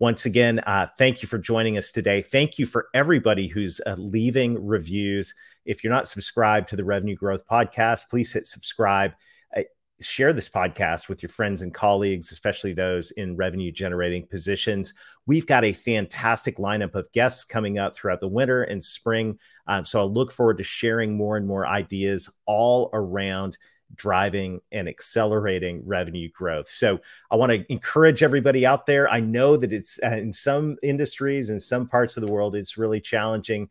Once 0.00 0.24
again, 0.24 0.58
uh, 0.60 0.86
thank 0.98 1.20
you 1.22 1.28
for 1.28 1.38
joining 1.38 1.76
us 1.76 1.92
today. 1.92 2.22
Thank 2.22 2.58
you 2.58 2.64
for 2.64 2.88
everybody 2.94 3.46
who's 3.46 3.80
uh, 3.86 3.94
leaving 3.98 4.66
reviews. 4.66 5.34
If 5.66 5.84
you're 5.84 5.92
not 5.92 6.08
subscribed 6.08 6.70
to 6.70 6.76
the 6.76 6.84
Revenue 6.84 7.14
Growth 7.14 7.46
Podcast, 7.46 8.08
please 8.08 8.32
hit 8.32 8.48
subscribe. 8.48 9.12
Uh, 9.54 9.60
share 10.00 10.32
this 10.32 10.48
podcast 10.48 11.10
with 11.10 11.22
your 11.22 11.28
friends 11.28 11.60
and 11.60 11.74
colleagues, 11.74 12.32
especially 12.32 12.72
those 12.72 13.10
in 13.10 13.36
revenue 13.36 13.70
generating 13.70 14.26
positions. 14.26 14.94
We've 15.26 15.46
got 15.46 15.64
a 15.64 15.74
fantastic 15.74 16.56
lineup 16.56 16.94
of 16.94 17.12
guests 17.12 17.44
coming 17.44 17.78
up 17.78 17.94
throughout 17.94 18.20
the 18.20 18.28
winter 18.28 18.62
and 18.62 18.82
spring. 18.82 19.38
Um, 19.66 19.84
so 19.84 20.00
I 20.00 20.04
look 20.04 20.32
forward 20.32 20.56
to 20.58 20.64
sharing 20.64 21.14
more 21.14 21.36
and 21.36 21.46
more 21.46 21.66
ideas 21.66 22.30
all 22.46 22.88
around 22.94 23.58
driving 23.94 24.60
and 24.72 24.88
accelerating 24.88 25.82
revenue 25.86 26.30
growth. 26.30 26.68
So 26.68 27.00
I 27.30 27.36
want 27.36 27.52
to 27.52 27.72
encourage 27.72 28.22
everybody 28.22 28.64
out 28.64 28.86
there. 28.86 29.10
I 29.10 29.20
know 29.20 29.56
that 29.56 29.72
it's 29.72 29.98
uh, 30.02 30.08
in 30.08 30.32
some 30.32 30.76
industries 30.82 31.50
and 31.50 31.62
some 31.62 31.88
parts 31.88 32.16
of 32.16 32.24
the 32.24 32.32
world, 32.32 32.54
it's 32.54 32.78
really 32.78 33.00
challenging. 33.00 33.68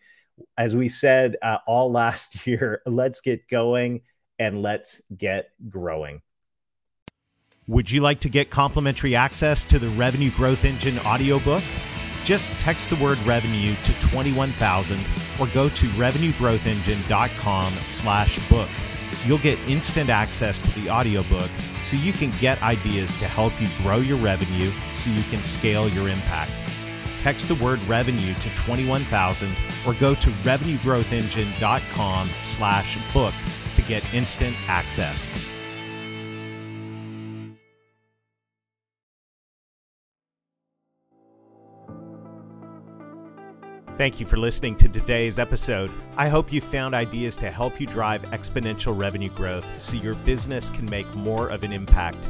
As 0.57 0.75
we 0.75 0.89
said 0.89 1.37
uh, 1.41 1.57
all 1.67 1.91
last 2.01 2.45
year, 2.47 2.81
let's 2.85 3.21
get 3.21 3.47
going 3.47 4.01
and 4.37 4.61
let's 4.61 5.01
get 5.15 5.51
growing. 5.67 6.21
Would 7.67 7.91
you 7.91 8.01
like 8.01 8.21
to 8.21 8.29
get 8.29 8.49
complimentary 8.49 9.15
access 9.15 9.63
to 9.65 9.77
the 9.77 9.89
Revenue 9.89 10.31
Growth 10.31 10.65
Engine 10.65 10.97
audiobook? 10.99 11.63
Just 12.23 12.51
text 12.53 12.89
the 12.89 12.95
word 12.95 13.19
revenue 13.19 13.75
to 13.83 13.93
21000 14.09 14.99
or 15.39 15.47
go 15.47 15.69
to 15.69 15.87
revenuegrowthengine.com 15.87 17.73
slash 17.85 18.49
book 18.49 18.69
you'll 19.25 19.39
get 19.39 19.59
instant 19.67 20.09
access 20.09 20.61
to 20.61 20.79
the 20.79 20.89
audiobook 20.89 21.49
so 21.83 21.97
you 21.97 22.13
can 22.13 22.31
get 22.39 22.61
ideas 22.61 23.17
to 23.17 23.27
help 23.27 23.59
you 23.61 23.67
grow 23.83 23.97
your 23.97 24.17
revenue 24.17 24.71
so 24.93 25.09
you 25.09 25.23
can 25.23 25.43
scale 25.43 25.89
your 25.89 26.07
impact. 26.09 26.51
Text 27.19 27.47
the 27.47 27.55
word 27.55 27.81
revenue 27.83 28.33
to 28.35 28.49
21000 28.55 29.55
or 29.85 29.93
go 29.95 30.15
to 30.15 30.29
revenuegrowthengine.com 30.29 32.29
slash 32.41 32.97
book 33.13 33.33
to 33.75 33.81
get 33.81 34.13
instant 34.13 34.55
access. 34.67 35.58
Thank 43.99 44.17
you 44.17 44.25
for 44.25 44.37
listening 44.37 44.77
to 44.77 44.87
today's 44.87 45.39
episode. 45.39 45.91
I 46.15 46.29
hope 46.29 46.53
you 46.53 46.61
found 46.61 46.95
ideas 46.95 47.35
to 47.35 47.51
help 47.51 47.81
you 47.81 47.85
drive 47.85 48.21
exponential 48.31 48.97
revenue 48.97 49.29
growth 49.29 49.65
so 49.77 49.97
your 49.97 50.15
business 50.15 50.69
can 50.69 50.89
make 50.89 51.13
more 51.15 51.49
of 51.49 51.63
an 51.63 51.73
impact. 51.73 52.29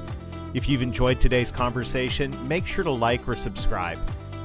If 0.55 0.67
you've 0.67 0.82
enjoyed 0.82 1.21
today's 1.21 1.51
conversation, 1.51 2.36
make 2.47 2.65
sure 2.65 2.84
to 2.84 2.89
like 2.89 3.27
or 3.27 3.36
subscribe. 3.36 3.99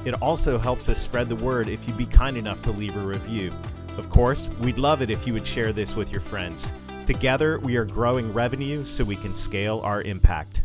It 0.05 0.13
also 0.21 0.59
helps 0.59 0.87
us 0.87 1.01
spread 1.01 1.27
the 1.27 1.35
word 1.35 1.67
if 1.67 1.87
you'd 1.87 1.97
be 1.97 2.05
kind 2.05 2.37
enough 2.37 2.61
to 2.61 2.71
leave 2.71 2.95
a 2.95 2.99
review. 2.99 3.51
Of 3.97 4.07
course, 4.11 4.51
we'd 4.59 4.77
love 4.77 5.01
it 5.01 5.09
if 5.09 5.25
you 5.25 5.33
would 5.33 5.47
share 5.47 5.73
this 5.73 5.95
with 5.95 6.11
your 6.11 6.21
friends. 6.21 6.73
Together, 7.07 7.57
we 7.57 7.75
are 7.75 7.85
growing 7.85 8.31
revenue 8.33 8.85
so 8.85 9.03
we 9.03 9.15
can 9.15 9.33
scale 9.33 9.81
our 9.83 10.03
impact. 10.03 10.61